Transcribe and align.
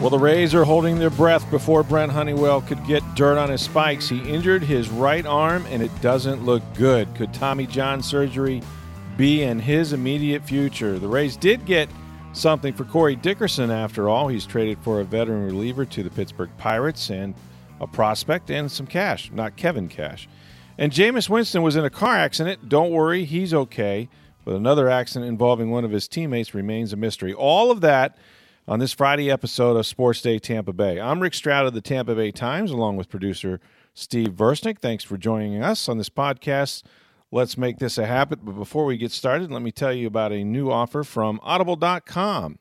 Well, 0.00 0.10
the 0.10 0.18
Rays 0.18 0.54
are 0.54 0.62
holding 0.62 1.00
their 1.00 1.10
breath 1.10 1.50
before 1.50 1.82
Brent 1.82 2.12
Honeywell 2.12 2.60
could 2.60 2.86
get 2.86 3.02
dirt 3.16 3.36
on 3.36 3.50
his 3.50 3.62
spikes. 3.62 4.08
He 4.08 4.20
injured 4.20 4.62
his 4.62 4.88
right 4.88 5.26
arm, 5.26 5.66
and 5.70 5.82
it 5.82 5.90
doesn't 6.00 6.44
look 6.44 6.62
good. 6.74 7.12
Could 7.16 7.34
Tommy 7.34 7.66
John 7.66 8.00
surgery 8.00 8.62
be 9.16 9.42
in 9.42 9.58
his 9.58 9.92
immediate 9.92 10.44
future? 10.44 11.00
The 11.00 11.08
Rays 11.08 11.36
did 11.36 11.66
get 11.66 11.88
something 12.32 12.72
for 12.74 12.84
Corey 12.84 13.16
Dickerson 13.16 13.72
after 13.72 14.08
all. 14.08 14.28
He's 14.28 14.46
traded 14.46 14.78
for 14.84 15.00
a 15.00 15.04
veteran 15.04 15.44
reliever 15.44 15.84
to 15.86 16.04
the 16.04 16.10
Pittsburgh 16.10 16.50
Pirates 16.58 17.10
and 17.10 17.34
a 17.80 17.88
prospect 17.88 18.52
and 18.52 18.70
some 18.70 18.86
cash, 18.86 19.32
not 19.32 19.56
Kevin 19.56 19.88
Cash. 19.88 20.28
And 20.78 20.92
Jameis 20.92 21.28
Winston 21.28 21.62
was 21.62 21.74
in 21.74 21.84
a 21.84 21.90
car 21.90 22.16
accident. 22.16 22.68
Don't 22.68 22.92
worry, 22.92 23.24
he's 23.24 23.52
okay. 23.52 24.08
But 24.44 24.54
another 24.54 24.88
accident 24.88 25.28
involving 25.28 25.72
one 25.72 25.84
of 25.84 25.90
his 25.90 26.06
teammates 26.06 26.54
remains 26.54 26.92
a 26.92 26.96
mystery. 26.96 27.34
All 27.34 27.72
of 27.72 27.80
that 27.80 28.16
on 28.68 28.78
this 28.78 28.92
Friday 28.92 29.30
episode 29.30 29.78
of 29.78 29.86
Sports 29.86 30.20
Day 30.20 30.38
Tampa 30.38 30.74
Bay. 30.74 31.00
I'm 31.00 31.20
Rick 31.20 31.32
Stroud 31.32 31.64
of 31.64 31.72
the 31.72 31.80
Tampa 31.80 32.14
Bay 32.14 32.30
Times, 32.30 32.70
along 32.70 32.96
with 32.96 33.08
producer 33.08 33.60
Steve 33.94 34.28
Versnick. 34.28 34.78
Thanks 34.80 35.02
for 35.02 35.16
joining 35.16 35.62
us 35.62 35.88
on 35.88 35.96
this 35.96 36.10
podcast. 36.10 36.82
Let's 37.32 37.56
make 37.56 37.78
this 37.78 37.96
a 37.96 38.04
habit. 38.04 38.44
But 38.44 38.52
before 38.52 38.84
we 38.84 38.98
get 38.98 39.10
started, 39.10 39.50
let 39.50 39.62
me 39.62 39.72
tell 39.72 39.94
you 39.94 40.06
about 40.06 40.32
a 40.32 40.44
new 40.44 40.70
offer 40.70 41.02
from 41.02 41.40
audible.com. 41.42 42.58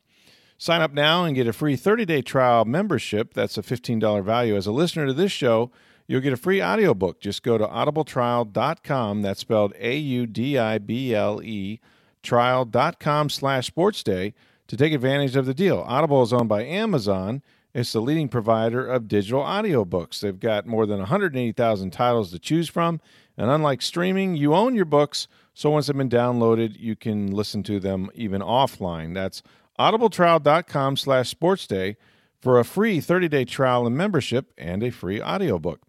Sign 0.58 0.82
up 0.82 0.94
now 0.94 1.26
and 1.26 1.36
get 1.36 1.46
a 1.46 1.52
free 1.54 1.76
30 1.76 2.06
day 2.06 2.22
trial 2.22 2.64
membership. 2.64 3.34
That's 3.34 3.58
a 3.58 3.62
$15 3.62 4.24
value. 4.24 4.56
As 4.56 4.66
a 4.66 4.72
listener 4.72 5.08
to 5.08 5.14
this 5.14 5.34
show, 5.34 5.72
you'll 6.08 6.22
get 6.22 6.32
a 6.32 6.38
free 6.38 6.64
audiobook. 6.64 7.20
Just 7.20 7.44
go 7.44 7.58
to 7.58 7.68
audibletrial.com. 7.68 9.24
That's 9.24 9.42
spelled 9.42 9.74
A 9.78 9.98
U 9.98 10.26
D 10.26 10.58
I 10.58 10.78
B 10.78 11.14
L 11.14 11.42
E 11.44 11.82
trial.com 12.24 13.30
slash 13.30 13.68
sports 13.68 14.04
day 14.04 14.34
to 14.68 14.78
take 14.78 14.94
advantage 14.94 15.36
of 15.36 15.46
the 15.46 15.54
deal. 15.54 15.84
Audible 15.88 16.22
is 16.24 16.34
owned 16.34 16.50
by 16.50 16.64
Amazon. 16.64 17.42
It's 17.74 17.94
the 17.94 18.02
leading 18.02 18.28
provider 18.28 18.86
of 18.86 19.08
digital 19.08 19.42
audiobooks. 19.42 20.20
They've 20.20 20.40
got 20.40 20.66
more 20.66 20.86
than 20.86 21.00
180,000 21.00 21.92
titles 21.92 22.32
to 22.32 22.40
choose 22.40 22.70
from. 22.70 23.00
And 23.38 23.52
unlike 23.52 23.82
streaming, 23.82 24.36
you 24.36 24.56
own 24.56 24.74
your 24.74 24.86
books. 24.86 25.28
So 25.54 25.70
once 25.70 25.88
they've 25.88 25.96
been 25.96 26.10
downloaded, 26.10 26.80
you 26.80 26.96
can 26.96 27.32
listen 27.32 27.64
to 27.64 27.80
them 27.80 28.10
even 28.16 28.42
offline. 28.42 29.14
That's 29.14 29.44
audibletrial.com 29.80 30.98
slash 30.98 31.34
sportsday 31.34 31.98
for 32.42 32.60
a 32.60 32.66
free 32.66 33.00
30-day 33.00 33.46
trial 33.46 33.86
and 33.86 33.96
membership 33.96 34.52
and 34.58 34.84
a 34.84 34.90
free 34.90 35.22
audiobook. 35.22 35.82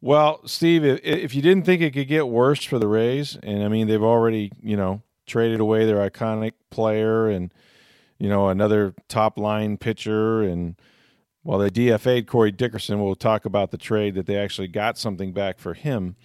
Well, 0.00 0.46
Steve, 0.46 0.84
if 0.84 1.34
you 1.34 1.40
didn't 1.40 1.64
think 1.64 1.80
it 1.80 1.92
could 1.92 2.08
get 2.08 2.28
worse 2.28 2.62
for 2.62 2.78
the 2.78 2.88
Rays, 2.88 3.38
and 3.42 3.62
I 3.62 3.68
mean 3.68 3.86
they've 3.86 4.02
already, 4.02 4.52
you 4.62 4.76
know, 4.76 5.02
traded 5.26 5.60
away 5.60 5.86
their 5.86 6.08
iconic 6.08 6.52
player 6.70 7.28
and 7.28 7.52
you 8.24 8.30
know 8.30 8.48
another 8.48 8.94
top 9.06 9.38
line 9.38 9.76
pitcher, 9.76 10.40
and 10.40 10.76
while 11.42 11.58
they 11.58 11.68
DFA'd 11.68 12.26
Corey 12.26 12.50
Dickerson, 12.50 13.04
we'll 13.04 13.14
talk 13.14 13.44
about 13.44 13.70
the 13.70 13.76
trade 13.76 14.14
that 14.14 14.24
they 14.24 14.38
actually 14.38 14.68
got 14.68 14.96
something 14.96 15.34
back 15.34 15.58
for 15.58 15.74
him. 15.74 16.16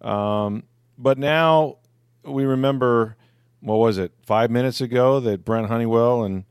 Um, 0.00 0.62
but 0.96 1.18
now 1.18 1.78
we 2.22 2.44
remember, 2.44 3.16
what 3.58 3.78
was 3.78 3.98
it, 3.98 4.12
five 4.24 4.48
minutes 4.48 4.80
ago 4.80 5.18
that 5.18 5.44
Brent 5.44 5.66
Honeywell 5.66 6.22
and 6.22 6.44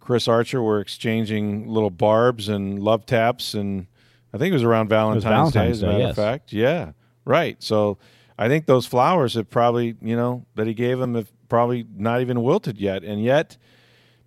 Chris 0.00 0.26
Archer 0.26 0.62
were 0.62 0.80
exchanging 0.80 1.68
little 1.68 1.90
barbs 1.90 2.48
and 2.48 2.78
love 2.78 3.04
taps, 3.04 3.52
and 3.52 3.86
I 4.32 4.38
think 4.38 4.52
it 4.52 4.54
was 4.54 4.62
around 4.62 4.88
Valentine's, 4.88 5.24
was 5.26 5.30
Valentine's 5.30 5.52
Day, 5.52 5.70
as 5.70 5.82
a 5.82 5.86
matter 5.86 5.98
Day, 5.98 6.08
of 6.08 6.16
fact. 6.16 6.52
Yeah, 6.54 6.92
right. 7.26 7.62
So 7.62 7.98
I 8.38 8.48
think 8.48 8.64
those 8.64 8.86
flowers 8.86 9.34
have 9.34 9.50
probably, 9.50 9.96
you 10.00 10.16
know, 10.16 10.46
that 10.54 10.66
he 10.66 10.72
gave 10.72 10.98
him 10.98 11.14
have 11.14 11.30
probably 11.50 11.86
not 11.94 12.22
even 12.22 12.42
wilted 12.42 12.78
yet. 12.78 13.04
And 13.04 13.22
yet, 13.22 13.58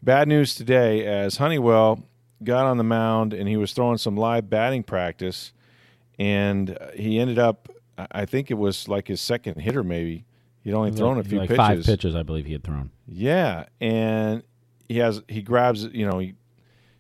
bad 0.01 0.27
news 0.27 0.55
today 0.55 1.05
as 1.05 1.37
Honeywell 1.37 2.03
got 2.43 2.65
on 2.65 2.77
the 2.77 2.83
mound 2.83 3.33
and 3.33 3.47
he 3.47 3.57
was 3.57 3.73
throwing 3.73 3.97
some 3.97 4.15
live 4.15 4.49
batting 4.49 4.83
practice, 4.83 5.53
and 6.17 6.77
uh, 6.79 6.91
he 6.95 7.19
ended 7.19 7.39
up 7.39 7.69
I 8.11 8.25
think 8.25 8.49
it 8.49 8.55
was 8.55 8.87
like 8.87 9.07
his 9.07 9.21
second 9.21 9.59
hitter, 9.59 9.83
maybe. 9.83 10.25
He'd 10.63 10.73
only 10.73 10.91
thrown 10.91 11.17
like, 11.17 11.25
a 11.25 11.29
few 11.29 11.39
like 11.39 11.49
pitches. 11.49 11.57
Five 11.57 11.85
pitches, 11.85 12.15
I 12.15 12.23
believe 12.23 12.45
he 12.45 12.53
had 12.53 12.63
thrown. 12.63 12.91
Yeah, 13.07 13.65
and 13.79 14.43
he 14.87 14.97
has 14.97 15.21
he 15.27 15.41
grabs 15.41 15.83
you 15.85 16.05
know 16.05 16.19
he 16.19 16.33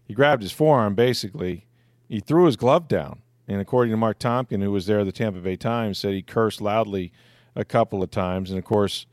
he 0.05 0.13
grabbed 0.13 0.41
his 0.41 0.51
forearm 0.51 0.95
basically. 0.95 1.67
He 2.07 2.19
threw 2.19 2.45
his 2.45 2.55
glove 2.55 2.87
down, 2.87 3.21
and 3.47 3.61
according 3.61 3.91
to 3.91 3.97
Marc 3.97 4.19
Topkin, 4.19 4.63
who 4.63 4.71
was 4.71 4.87
there 4.87 5.01
at 5.01 5.05
the 5.05 5.11
Tampa 5.11 5.39
Bay 5.39 5.55
Times, 5.55 5.99
said 5.99 6.13
he 6.13 6.21
cursed 6.21 6.59
loudly 6.59 7.11
a 7.55 7.63
couple 7.63 8.01
of 8.01 8.09
times. 8.09 8.49
And 8.49 8.57
of 8.57 8.65
course, 8.65 9.05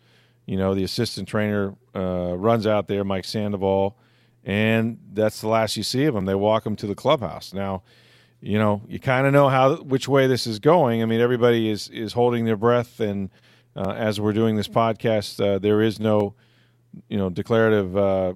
you 0.46 0.56
know 0.56 0.74
the 0.74 0.84
assistant 0.84 1.28
trainer 1.28 1.74
uh, 1.94 2.34
runs 2.36 2.66
out 2.66 2.88
there, 2.88 3.04
Mike 3.04 3.24
Sandoval, 3.24 3.96
and 4.44 4.98
that's 5.12 5.40
the 5.40 5.48
last 5.48 5.76
you 5.76 5.82
see 5.82 6.04
of 6.04 6.16
him. 6.16 6.24
They 6.24 6.34
walk 6.34 6.64
him 6.64 6.76
to 6.76 6.86
the 6.86 6.94
clubhouse 6.94 7.52
now 7.52 7.82
you 8.40 8.58
know, 8.58 8.82
you 8.86 8.98
kind 8.98 9.26
of 9.26 9.32
know 9.32 9.48
how 9.48 9.76
which 9.76 10.08
way 10.08 10.26
this 10.26 10.46
is 10.46 10.58
going. 10.58 11.02
I 11.02 11.06
mean, 11.06 11.20
everybody 11.20 11.68
is 11.68 11.88
is 11.88 12.12
holding 12.12 12.44
their 12.44 12.56
breath, 12.56 13.00
and 13.00 13.30
uh, 13.74 13.90
as 13.90 14.20
we're 14.20 14.32
doing 14.32 14.56
this 14.56 14.68
podcast, 14.68 15.44
uh, 15.44 15.58
there 15.58 15.80
is 15.80 15.98
no, 15.98 16.34
you 17.08 17.16
know, 17.16 17.30
declarative 17.30 17.96
uh, 17.96 18.34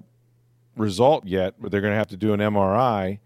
result 0.75 1.25
yet. 1.25 1.55
But 1.59 1.71
they're 1.71 1.81
going 1.81 1.93
to 1.93 1.97
have 1.97 2.09
to 2.09 2.17
do 2.17 2.33
an 2.33 2.39
MRI, 2.39 3.19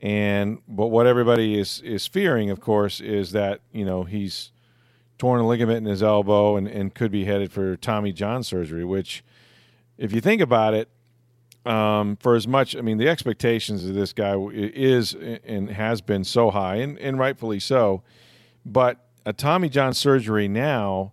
and 0.00 0.58
but 0.68 0.88
what 0.88 1.06
everybody 1.06 1.58
is 1.58 1.80
is 1.80 2.06
fearing, 2.06 2.50
of 2.50 2.60
course, 2.60 3.00
is 3.00 3.32
that 3.32 3.60
you 3.72 3.84
know 3.84 4.04
he's 4.04 4.52
torn 5.20 5.38
a 5.38 5.46
ligament 5.46 5.78
in 5.78 5.84
his 5.84 6.02
elbow 6.02 6.56
and, 6.56 6.66
and 6.66 6.94
could 6.94 7.12
be 7.12 7.26
headed 7.26 7.52
for 7.52 7.76
Tommy 7.76 8.10
John 8.10 8.42
surgery. 8.42 8.84
Which, 8.84 9.22
if 9.98 10.12
you 10.12 10.20
think 10.22 10.40
about 10.40 10.72
it, 10.72 10.88
um, 11.66 12.16
for 12.16 12.34
as 12.34 12.48
much, 12.48 12.74
I 12.74 12.80
mean, 12.80 12.96
the 12.96 13.08
expectations 13.08 13.84
of 13.84 13.94
this 13.94 14.14
guy 14.14 14.34
is 14.50 15.14
and 15.14 15.68
has 15.68 16.00
been 16.00 16.24
so 16.24 16.50
high, 16.50 16.76
and, 16.76 16.98
and 16.98 17.18
rightfully 17.18 17.60
so. 17.60 18.02
But 18.64 19.06
a 19.26 19.34
Tommy 19.34 19.68
John 19.68 19.92
surgery 19.92 20.48
now 20.48 21.12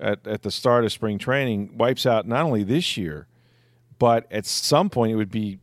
at, 0.00 0.26
at 0.26 0.42
the 0.42 0.50
start 0.50 0.84
of 0.84 0.90
spring 0.90 1.16
training 1.16 1.78
wipes 1.78 2.06
out 2.06 2.26
not 2.26 2.44
only 2.44 2.64
this 2.64 2.96
year, 2.96 3.28
but 4.00 4.30
at 4.32 4.46
some 4.46 4.90
point 4.90 5.12
it 5.12 5.16
would 5.16 5.30
be 5.30 5.60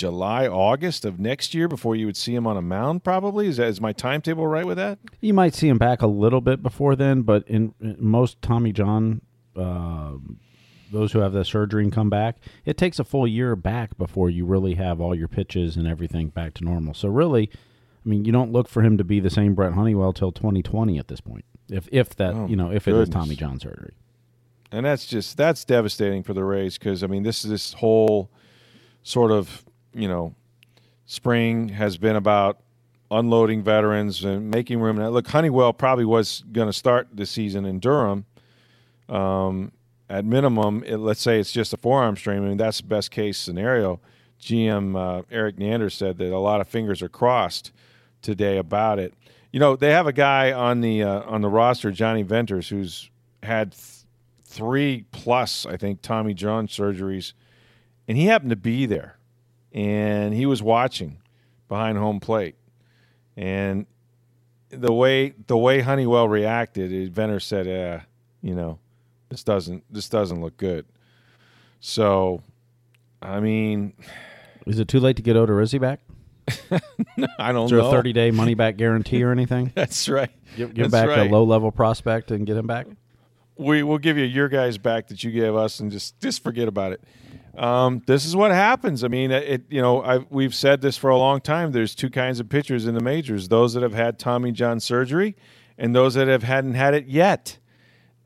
July, 0.00 0.48
August 0.48 1.04
of 1.04 1.20
next 1.20 1.52
year 1.54 1.68
before 1.68 1.94
you 1.94 2.06
would 2.06 2.16
see 2.16 2.34
him 2.34 2.46
on 2.46 2.56
a 2.56 2.62
mound. 2.62 3.04
Probably 3.04 3.46
is 3.48 3.58
that 3.58 3.68
is 3.68 3.80
my 3.80 3.92
timetable 3.92 4.46
right 4.46 4.64
with 4.64 4.78
that? 4.78 4.98
You 5.20 5.34
might 5.34 5.54
see 5.54 5.68
him 5.68 5.76
back 5.76 6.00
a 6.00 6.06
little 6.06 6.40
bit 6.40 6.62
before 6.62 6.96
then, 6.96 7.20
but 7.22 7.46
in, 7.46 7.74
in 7.80 7.96
most 7.98 8.40
Tommy 8.42 8.72
John. 8.72 9.20
Uh, 9.54 10.12
those 10.92 11.12
who 11.12 11.20
have 11.20 11.32
the 11.32 11.44
surgery 11.44 11.84
and 11.84 11.92
come 11.92 12.08
back, 12.10 12.38
it 12.64 12.76
takes 12.76 12.98
a 12.98 13.04
full 13.04 13.26
year 13.28 13.54
back 13.54 13.96
before 13.98 14.28
you 14.30 14.44
really 14.44 14.74
have 14.74 15.00
all 15.00 15.14
your 15.14 15.28
pitches 15.28 15.76
and 15.76 15.86
everything 15.86 16.30
back 16.30 16.54
to 16.54 16.64
normal. 16.64 16.94
So 16.94 17.08
really, 17.08 17.48
I 17.52 18.08
mean, 18.08 18.24
you 18.24 18.32
don't 18.32 18.50
look 18.50 18.68
for 18.68 18.82
him 18.82 18.96
to 18.98 19.04
be 19.04 19.20
the 19.20 19.30
same 19.30 19.54
Brent 19.54 19.74
Honeywell 19.76 20.12
till 20.12 20.32
2020 20.32 20.98
at 20.98 21.06
this 21.08 21.20
point. 21.20 21.44
If 21.68 21.88
if 21.92 22.16
that 22.16 22.34
Oh, 22.34 22.46
you 22.46 22.56
know 22.56 22.72
if 22.72 22.86
goodness. 22.86 23.02
it 23.08 23.10
is 23.10 23.14
Tommy 23.14 23.36
John 23.36 23.60
surgery. 23.60 23.94
and 24.72 24.84
that's 24.86 25.06
just 25.06 25.36
that's 25.36 25.64
devastating 25.64 26.22
for 26.24 26.32
the 26.34 26.42
Rays 26.42 26.76
because 26.78 27.04
I 27.04 27.06
mean 27.06 27.22
this 27.22 27.44
is 27.44 27.50
this 27.50 27.72
whole 27.74 28.30
sort 29.04 29.30
of 29.30 29.64
you 29.94 30.08
know 30.08 30.34
spring 31.06 31.70
has 31.70 31.98
been 31.98 32.16
about 32.16 32.60
unloading 33.10 33.62
veterans 33.62 34.24
and 34.24 34.50
making 34.50 34.80
room. 34.80 34.96
Now, 34.96 35.08
look, 35.08 35.26
Honeywell 35.26 35.72
probably 35.72 36.04
was 36.04 36.44
going 36.52 36.68
to 36.68 36.72
start 36.72 37.08
the 37.12 37.26
season 37.26 37.64
in 37.64 37.80
Durham. 37.80 38.24
Um, 39.08 39.72
at 40.08 40.24
minimum, 40.24 40.82
it, 40.84 40.98
let's 40.98 41.20
say 41.20 41.38
it's 41.38 41.52
just 41.52 41.72
a 41.72 41.76
forearm 41.76 42.16
strain. 42.16 42.38
I 42.44 42.48
mean 42.48 42.56
that's 42.56 42.80
the 42.80 42.86
best 42.86 43.10
case 43.10 43.38
scenario. 43.38 44.00
GM 44.40 44.96
uh, 44.96 45.22
Eric 45.30 45.58
Neander 45.58 45.90
said 45.90 46.18
that 46.18 46.32
a 46.32 46.38
lot 46.38 46.60
of 46.60 46.68
fingers 46.68 47.02
are 47.02 47.08
crossed 47.08 47.72
today 48.22 48.56
about 48.58 48.98
it. 48.98 49.14
You 49.52 49.60
know 49.60 49.76
they 49.76 49.90
have 49.90 50.06
a 50.06 50.12
guy 50.12 50.52
on 50.52 50.80
the 50.80 51.02
uh, 51.02 51.22
on 51.22 51.42
the 51.42 51.48
roster, 51.48 51.90
Jonny 51.90 52.22
Venters, 52.22 52.68
who's 52.68 53.10
had 53.42 53.72
th- 53.72 54.04
three 54.44 55.04
plus, 55.12 55.64
I 55.64 55.76
think, 55.76 56.02
Tommy 56.02 56.34
John 56.34 56.66
surgeries, 56.66 57.32
and 58.08 58.18
he 58.18 58.26
happened 58.26 58.50
to 58.50 58.56
be 58.56 58.86
there, 58.86 59.16
and 59.72 60.34
he 60.34 60.46
was 60.46 60.62
watching 60.62 61.18
behind 61.68 61.98
home 61.98 62.20
plate, 62.20 62.56
and 63.36 63.86
the 64.70 64.92
way 64.92 65.34
the 65.46 65.56
way 65.56 65.80
Honeywell 65.80 66.28
reacted, 66.28 67.12
Venter 67.12 67.40
said, 67.40 67.66
"Uh, 67.66 68.04
you 68.42 68.54
know, 68.54 68.78
this 69.28 69.44
doesn't 69.44 69.84
this 69.92 70.08
doesn't 70.08 70.40
look 70.40 70.56
good." 70.56 70.86
So, 71.80 72.42
I 73.22 73.40
mean, 73.40 73.94
Is 74.66 74.78
it 74.78 74.88
too 74.88 75.00
late 75.00 75.16
to 75.16 75.22
get 75.22 75.36
Odorizzi 75.36 75.80
back? 75.80 76.00
I 77.38 77.52
don't 77.52 77.64
Is 77.64 77.70
there 77.70 77.80
know. 77.80 77.88
a 77.88 77.90
30 77.90 78.12
day 78.12 78.30
money 78.30 78.54
back 78.54 78.76
guarantee 78.76 79.22
or 79.22 79.30
anything? 79.32 79.72
That's 79.76 80.08
right. 80.08 80.30
Give, 80.56 80.74
give 80.74 80.90
That's 80.90 81.06
back 81.06 81.16
right. 81.16 81.30
a 81.30 81.32
low 81.32 81.44
level 81.44 81.70
prospect 81.70 82.30
and 82.30 82.46
get 82.46 82.56
him 82.56 82.66
back? 82.66 82.86
we 83.56 83.82
we'll 83.82 83.98
give 83.98 84.16
you 84.16 84.24
your 84.24 84.48
guys 84.48 84.78
back 84.78 85.08
that 85.08 85.22
you 85.22 85.30
gave 85.30 85.54
us 85.54 85.80
and 85.80 85.92
just 85.92 86.18
just 86.20 86.42
forget 86.42 86.66
about 86.66 86.92
it. 86.92 87.02
Um, 87.56 88.02
this 88.06 88.24
is 88.24 88.36
what 88.36 88.50
happens. 88.50 89.04
I 89.04 89.08
mean, 89.08 89.30
it 89.30 89.64
you 89.68 89.80
know 89.80 90.02
I 90.02 90.18
we've 90.30 90.54
said 90.54 90.80
this 90.80 90.96
for 90.96 91.10
a 91.10 91.16
long 91.16 91.40
time. 91.40 91.72
There's 91.72 91.94
two 91.94 92.10
kinds 92.10 92.40
of 92.40 92.48
pitchers 92.48 92.86
in 92.86 92.94
the 92.94 93.00
majors: 93.00 93.48
those 93.48 93.74
that 93.74 93.82
have 93.82 93.94
had 93.94 94.18
Tommy 94.18 94.52
John 94.52 94.80
surgery, 94.80 95.36
and 95.76 95.94
those 95.94 96.14
that 96.14 96.28
have 96.28 96.42
hadn't 96.42 96.74
had 96.74 96.94
it 96.94 97.06
yet. 97.06 97.58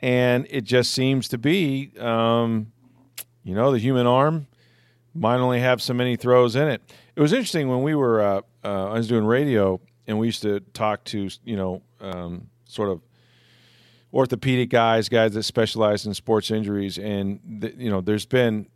And 0.00 0.47
it 0.50 0.65
just 0.65 0.93
seems 0.93 1.29
to 1.29 1.38
be, 1.38 1.93
um, 1.99 2.73
you 3.43 3.55
know, 3.55 3.73
the 3.73 3.79
human 3.79 4.06
arm 4.06 4.47
might 5.15 5.37
only 5.37 5.61
have 5.61 5.81
so 5.81 5.94
many 5.94 6.17
throws 6.17 6.56
in 6.56 6.69
it. 6.69 6.82
It 7.17 7.21
was 7.21 7.32
interesting 7.32 7.69
when 7.69 7.82
we 7.82 7.94
were 7.94 8.21
uh, 8.21 8.41
uh, 8.65 8.91
I 8.91 8.94
was 8.94 9.09
doing 9.09 9.25
radio 9.25 9.81
and 10.06 10.19
we 10.19 10.26
used 10.26 10.43
to 10.43 10.61
talk 10.61 11.05
to 11.05 11.29
you 11.44 11.56
know 11.56 11.82
um, 12.00 12.49
sort 12.67 12.91
of 12.91 13.00
orthopedic 14.15 14.71
guys, 14.71 15.09
guys 15.09 15.35
that 15.35 15.43
specialize 15.43 16.06
in 16.06 16.15
sports 16.15 16.50
injuries, 16.50 16.99
and 16.99 17.41
th- 17.61 17.75
you 17.76 17.91
know, 17.91 18.00
there's 18.00 18.26
been, 18.26 18.67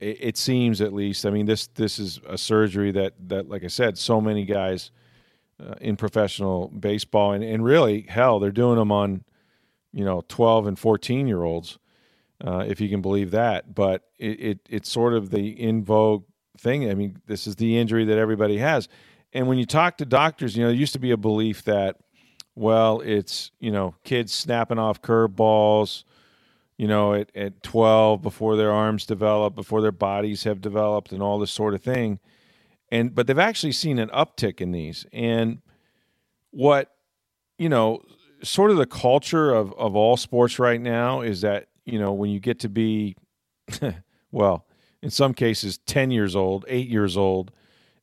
it, 0.00 0.18
it 0.20 0.36
seems 0.36 0.80
at 0.80 0.92
least, 0.92 1.26
I 1.26 1.30
mean, 1.30 1.46
this 1.46 1.66
this 1.68 1.98
is 1.98 2.20
a 2.26 2.38
surgery 2.38 2.90
that 2.92 3.14
that, 3.28 3.48
like 3.48 3.64
I 3.64 3.68
said, 3.68 3.98
so 3.98 4.20
many 4.20 4.44
guys 4.44 4.90
uh, 5.60 5.74
in 5.80 5.96
professional 5.96 6.68
baseball, 6.68 7.32
and 7.32 7.42
and 7.42 7.64
really, 7.64 8.02
hell, 8.08 8.38
they're 8.38 8.50
doing 8.50 8.78
them 8.78 8.92
on, 8.92 9.24
you 9.92 10.04
know, 10.04 10.22
12 10.28 10.66
and 10.66 10.78
14 10.78 11.26
year 11.26 11.42
olds, 11.42 11.78
uh, 12.44 12.64
if 12.66 12.80
you 12.80 12.88
can 12.88 13.00
believe 13.00 13.30
that. 13.30 13.74
But 13.74 14.02
it, 14.18 14.40
it 14.40 14.58
it's 14.68 14.90
sort 14.90 15.14
of 15.14 15.30
the 15.30 15.48
in 15.48 15.84
vogue 15.84 16.24
thing. 16.58 16.90
I 16.90 16.94
mean, 16.94 17.20
this 17.26 17.46
is 17.46 17.56
the 17.56 17.78
injury 17.78 18.04
that 18.04 18.18
everybody 18.18 18.58
has, 18.58 18.88
and 19.32 19.48
when 19.48 19.58
you 19.58 19.66
talk 19.66 19.98
to 19.98 20.04
doctors, 20.04 20.56
you 20.56 20.62
know, 20.62 20.68
there 20.68 20.76
used 20.76 20.94
to 20.94 20.98
be 20.98 21.10
a 21.10 21.16
belief 21.16 21.64
that 21.64 21.96
well, 22.56 23.00
it's 23.00 23.52
you 23.60 23.70
know 23.70 23.94
kids 24.02 24.32
snapping 24.32 24.78
off 24.78 25.02
curveballs, 25.02 26.04
you 26.76 26.86
know, 26.86 27.14
at, 27.14 27.34
at 27.34 27.62
12 27.62 28.22
before 28.22 28.56
their 28.56 28.70
arms 28.70 29.06
develop, 29.06 29.54
before 29.54 29.80
their 29.80 29.92
bodies 29.92 30.44
have 30.44 30.60
developed, 30.60 31.12
and 31.12 31.22
all 31.22 31.38
this 31.38 31.50
sort 31.50 31.74
of 31.74 31.82
thing. 31.82 32.18
And 32.90 33.14
but 33.14 33.26
they've 33.26 33.38
actually 33.38 33.72
seen 33.72 33.98
an 33.98 34.08
uptick 34.10 34.60
in 34.60 34.72
these. 34.72 35.06
And 35.12 35.62
what 36.50 36.92
you 37.58 37.68
know, 37.68 38.02
sort 38.42 38.70
of 38.70 38.76
the 38.76 38.86
culture 38.86 39.52
of 39.52 39.72
of 39.74 39.96
all 39.96 40.16
sports 40.16 40.58
right 40.58 40.80
now 40.80 41.20
is 41.20 41.40
that 41.40 41.68
you 41.84 41.98
know 41.98 42.12
when 42.12 42.30
you 42.30 42.40
get 42.40 42.60
to 42.60 42.68
be, 42.68 43.16
well, 44.30 44.66
in 45.02 45.10
some 45.10 45.34
cases 45.34 45.78
10 45.86 46.10
years 46.10 46.36
old, 46.36 46.64
eight 46.68 46.88
years 46.88 47.16
old, 47.16 47.52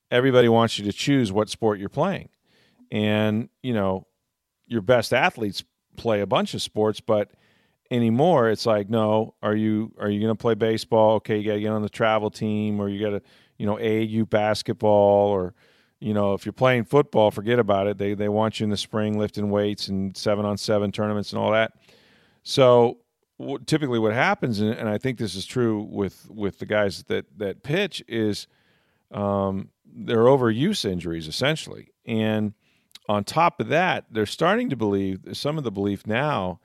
everybody 0.09 0.49
wants 0.49 0.79
you 0.79 0.85
to 0.85 0.93
choose 0.93 1.31
what 1.31 1.49
sport 1.49 1.79
you're 1.79 1.89
playing, 1.89 2.29
and 2.91 3.49
you 3.61 3.73
know 3.73 4.07
your 4.65 4.81
best 4.81 5.13
athletes 5.13 5.63
play 5.95 6.21
a 6.21 6.25
bunch 6.27 6.53
of 6.53 6.61
sports, 6.61 6.99
but 6.99 7.31
anymore 7.93 8.49
it's 8.49 8.65
like, 8.65 8.89
no, 8.89 9.35
are 9.43 9.55
you 9.55 9.93
are 9.99 10.09
you 10.09 10.19
going 10.19 10.35
to 10.35 10.41
play 10.41 10.55
baseball? 10.55 11.15
Okay, 11.15 11.37
you 11.37 11.45
got 11.45 11.53
to 11.53 11.61
get 11.61 11.69
on 11.69 11.81
the 11.81 11.89
travel 11.89 12.29
team, 12.29 12.79
or 12.79 12.89
you 12.89 12.99
got 12.99 13.11
to 13.11 13.21
you 13.57 13.65
know 13.65 13.75
AAU 13.75 14.29
basketball, 14.29 15.29
or 15.29 15.53
you 15.99 16.13
know 16.13 16.33
if 16.33 16.45
you're 16.45 16.53
playing 16.53 16.85
football, 16.85 17.31
forget 17.31 17.59
about 17.59 17.87
it. 17.87 17.97
They 17.97 18.13
they 18.13 18.29
want 18.29 18.59
you 18.59 18.65
in 18.65 18.69
the 18.69 18.77
spring 18.77 19.17
lifting 19.17 19.49
weights 19.49 19.87
and 19.87 20.15
seven 20.17 20.45
on 20.45 20.57
seven 20.57 20.91
tournaments 20.91 21.31
and 21.31 21.39
all 21.39 21.51
that. 21.51 21.73
So 22.41 22.97
w- 23.39 23.59
typically, 23.65 23.99
what 23.99 24.13
happens, 24.13 24.59
and, 24.59 24.73
and 24.73 24.89
I 24.89 24.97
think 24.97 25.19
this 25.19 25.35
is 25.35 25.45
true 25.45 25.87
with 25.89 26.27
with 26.29 26.59
the 26.59 26.65
guys 26.65 27.03
that 27.03 27.25
that 27.37 27.63
pitch, 27.63 28.03
is 28.07 28.47
um, 29.11 29.69
they're 29.85 30.25
overuse 30.25 30.89
injuries 30.89 31.27
essentially, 31.27 31.91
and 32.05 32.53
on 33.07 33.23
top 33.23 33.59
of 33.59 33.67
that, 33.67 34.05
they're 34.09 34.25
starting 34.25 34.69
to 34.69 34.75
believe 34.75 35.19
some 35.33 35.57
of 35.57 35.63
the 35.63 35.71
belief 35.71 36.07
now 36.07 36.59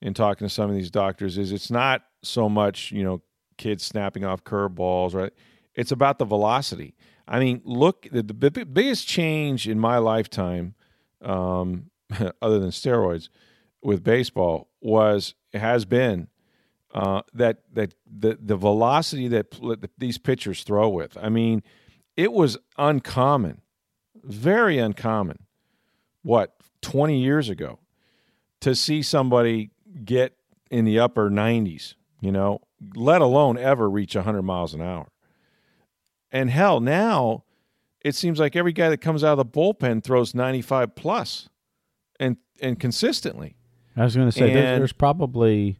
in 0.00 0.14
talking 0.14 0.46
to 0.46 0.52
some 0.52 0.70
of 0.70 0.76
these 0.76 0.90
doctors 0.90 1.38
is 1.38 1.52
it's 1.52 1.70
not 1.70 2.02
so 2.22 2.48
much 2.48 2.92
you 2.92 3.02
know 3.02 3.22
kids 3.56 3.84
snapping 3.84 4.24
off 4.24 4.44
curveballs 4.44 5.14
right? 5.14 5.32
It's 5.74 5.92
about 5.92 6.18
the 6.18 6.24
velocity. 6.24 6.94
I 7.26 7.38
mean 7.38 7.60
look 7.64 8.06
the, 8.10 8.22
the 8.22 8.50
biggest 8.50 9.06
change 9.06 9.68
in 9.68 9.78
my 9.78 9.98
lifetime 9.98 10.74
um, 11.22 11.90
other 12.42 12.58
than 12.58 12.70
steroids 12.70 13.28
with 13.82 14.02
baseball 14.02 14.68
was 14.80 15.34
has 15.52 15.84
been 15.84 16.28
uh, 16.94 17.22
that 17.34 17.58
that 17.72 17.94
the 18.06 18.38
the 18.40 18.56
velocity 18.56 19.28
that 19.28 19.50
pl- 19.50 19.76
these 19.98 20.18
pitchers 20.18 20.62
throw 20.62 20.88
with. 20.88 21.16
I 21.20 21.28
mean 21.28 21.62
it 22.16 22.32
was 22.32 22.58
uncommon 22.76 23.62
very 24.24 24.78
uncommon 24.78 25.38
what 26.22 26.54
20 26.82 27.18
years 27.18 27.48
ago 27.48 27.78
to 28.60 28.74
see 28.74 29.02
somebody 29.02 29.70
get 30.04 30.34
in 30.70 30.84
the 30.84 30.98
upper 30.98 31.30
90s 31.30 31.94
you 32.20 32.30
know 32.32 32.60
let 32.94 33.20
alone 33.20 33.56
ever 33.58 33.88
reach 33.88 34.14
100 34.14 34.42
miles 34.42 34.74
an 34.74 34.80
hour 34.82 35.08
and 36.30 36.50
hell 36.50 36.80
now 36.80 37.44
it 38.04 38.14
seems 38.14 38.38
like 38.38 38.54
every 38.54 38.72
guy 38.72 38.88
that 38.88 38.98
comes 38.98 39.24
out 39.24 39.38
of 39.38 39.38
the 39.38 39.44
bullpen 39.46 40.02
throws 40.04 40.34
95 40.34 40.94
plus 40.94 41.48
and 42.20 42.36
and 42.60 42.78
consistently 42.78 43.56
I 43.96 44.04
was 44.04 44.14
going 44.14 44.28
to 44.28 44.32
say 44.32 44.52
there's, 44.52 44.78
there's 44.78 44.92
probably 44.92 45.78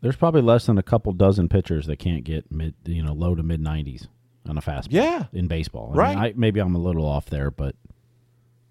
there's 0.00 0.16
probably 0.16 0.42
less 0.42 0.66
than 0.66 0.78
a 0.78 0.82
couple 0.82 1.12
dozen 1.12 1.48
pitchers 1.48 1.86
that 1.86 1.98
can't 1.98 2.22
get 2.24 2.52
mid 2.52 2.74
you 2.86 3.02
know 3.02 3.12
low 3.12 3.34
to 3.34 3.42
mid 3.42 3.60
90s 3.62 4.06
on 4.48 4.56
a 4.56 4.62
fastball. 4.62 4.86
Yeah. 4.90 5.24
in 5.32 5.46
baseball. 5.46 5.90
I 5.92 5.96
Right. 5.96 6.14
Mean, 6.14 6.24
I, 6.24 6.32
maybe 6.36 6.60
I'm 6.60 6.74
a 6.74 6.78
little 6.78 7.04
off 7.04 7.26
there, 7.26 7.50
but 7.50 7.74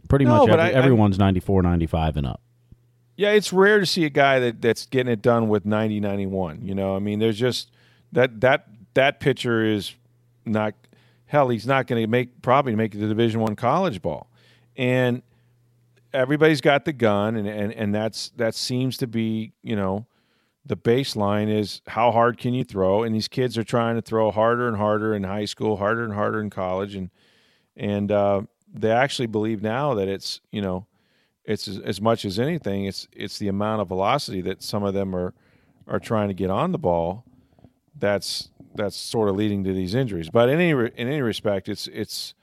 pretty 0.10 0.26
No, 0.26 0.38
much 0.40 0.50
but 0.50 0.60
every, 0.60 0.74
I- 0.74 0.80
I- 0.80 0.84
everyone's 0.84 1.20
94, 1.20 1.62
95 1.62 2.18
and 2.18 2.26
up. 2.28 2.42
Yeah, 3.18 3.32
it's 3.32 3.52
rare 3.52 3.80
to 3.80 3.86
see 3.86 4.06
a 4.06 4.12
guy 4.12 4.40
that, 4.40 4.62
that's 4.62 4.86
getting 4.86 5.12
it 5.12 5.24
done 5.24 5.50
with 5.50 5.66
90 5.66 6.00
91. 6.00 6.62
You 6.62 6.76
know, 6.76 6.96
I 6.96 7.00
mean, 7.00 7.18
there's 7.20 7.38
just 7.38 7.72
that 8.12 8.40
that 8.42 8.68
that 8.94 9.20
pitcher 9.20 9.66
is 9.66 9.96
not 10.46 10.76
hell, 11.26 11.50
he's 11.50 11.68
not 11.68 11.88
going 11.88 12.02
to 12.02 12.08
make 12.08 12.42
probably 12.44 12.76
make 12.76 12.94
the 12.94 13.08
Division 13.08 13.42
1 13.42 13.56
college 13.56 14.02
ball. 14.04 14.30
And 14.78 15.24
everybody's 16.14 16.62
got 16.62 16.86
the 16.86 16.94
gun 16.94 17.36
and, 17.36 17.48
and 17.48 17.74
and 17.74 17.94
that's 17.94 18.30
that 18.38 18.54
seems 18.54 18.98
to 18.98 19.08
be, 19.08 19.52
you 19.64 19.76
know, 19.76 20.06
the 20.64 20.78
baseline 20.78 21.50
is 21.50 21.82
how 21.88 22.12
hard 22.12 22.38
can 22.38 22.54
you 22.54 22.64
throw 22.64 23.02
and 23.02 23.16
these 23.16 23.28
kids 23.28 23.58
are 23.58 23.64
trying 23.64 23.96
to 23.96 24.02
throw 24.02 24.30
harder 24.30 24.68
and 24.68 24.78
harder 24.78 25.16
in 25.16 25.24
high 25.24 25.46
school, 25.46 25.78
harder 25.78 26.04
and 26.04 26.14
harder 26.14 26.40
in 26.40 26.52
college 26.52 26.94
and 26.94 27.10
and 27.76 28.12
uh, 28.12 28.42
they 28.72 28.92
actually 28.92 29.28
believe 29.28 29.64
now 29.64 29.96
that 29.96 30.08
it's, 30.08 30.42
you 30.52 30.62
know, 30.62 30.86
it's 31.48 31.68
as, 31.68 32.02
much 32.02 32.26
as 32.26 32.38
anything 32.38 32.86
it's 32.86 33.08
it's 33.14 33.40
the 33.40 33.48
amount 33.48 33.82
of 33.82 33.88
velocity 33.88 34.42
that 34.42 34.62
some 34.62 34.84
of 34.84 34.94
them 34.94 35.16
are 35.16 35.34
are 35.88 36.00
trying 36.00 36.28
to 36.28 36.34
get 36.34 36.50
on 36.50 36.72
the 36.74 36.78
ball 36.78 37.24
that's 37.98 38.50
that's 38.76 38.96
sort 38.96 39.30
of 39.30 39.36
leading 39.36 39.64
to 39.64 39.74
these 39.74 39.96
injuries. 39.96 40.30
But 40.30 40.50
in 40.50 40.60
any 40.60 40.74
re- 40.74 40.92
in 40.96 41.08
any 41.08 41.22
respect 41.22 41.70
it's 41.70 41.88
it's 41.88 42.36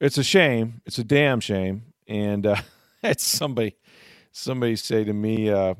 it's 0.00 0.18
a 0.18 0.24
shame. 0.24 0.82
It's 0.84 0.98
a 0.98 1.04
damn 1.04 1.40
shame. 1.40 1.84
And 2.06 2.46
uh 2.46 2.56
it's 3.02 3.24
somebody 3.24 3.76
somebody 4.32 4.76
say 4.76 5.04
to 5.04 5.12
me 5.12 5.48
uh 5.50 5.74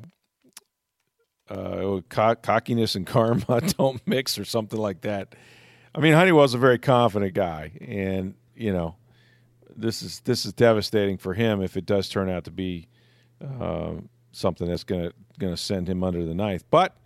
uh, 1.49 2.01
co- 2.09 2.35
cockiness 2.35 2.95
and 2.95 3.07
karma 3.07 3.61
don't 3.77 4.05
mix 4.05 4.37
or 4.37 4.45
something 4.45 4.79
like 4.79 5.01
that. 5.01 5.35
I 5.95 5.99
mean, 5.99 6.13
Honeywell's 6.13 6.53
a 6.53 6.57
very 6.57 6.77
confident 6.77 7.33
guy, 7.33 7.71
and 7.81 8.35
you 8.55 8.73
know, 8.73 8.95
this 9.77 10.01
is 10.01 10.19
this 10.21 10.45
is 10.45 10.53
devastating 10.53 11.17
for 11.17 11.33
him 11.33 11.61
if 11.61 11.77
it 11.77 11.85
does 11.85 12.09
turn 12.09 12.29
out 12.29 12.43
to 12.45 12.51
be 12.51 12.87
uh, 13.41 13.93
something 14.31 14.67
that's 14.67 14.83
gonna 14.83 15.11
gonna 15.39 15.57
send 15.57 15.87
him 15.87 16.03
under 16.03 16.25
the 16.25 16.33
knife. 16.33 16.63
But 16.69 16.97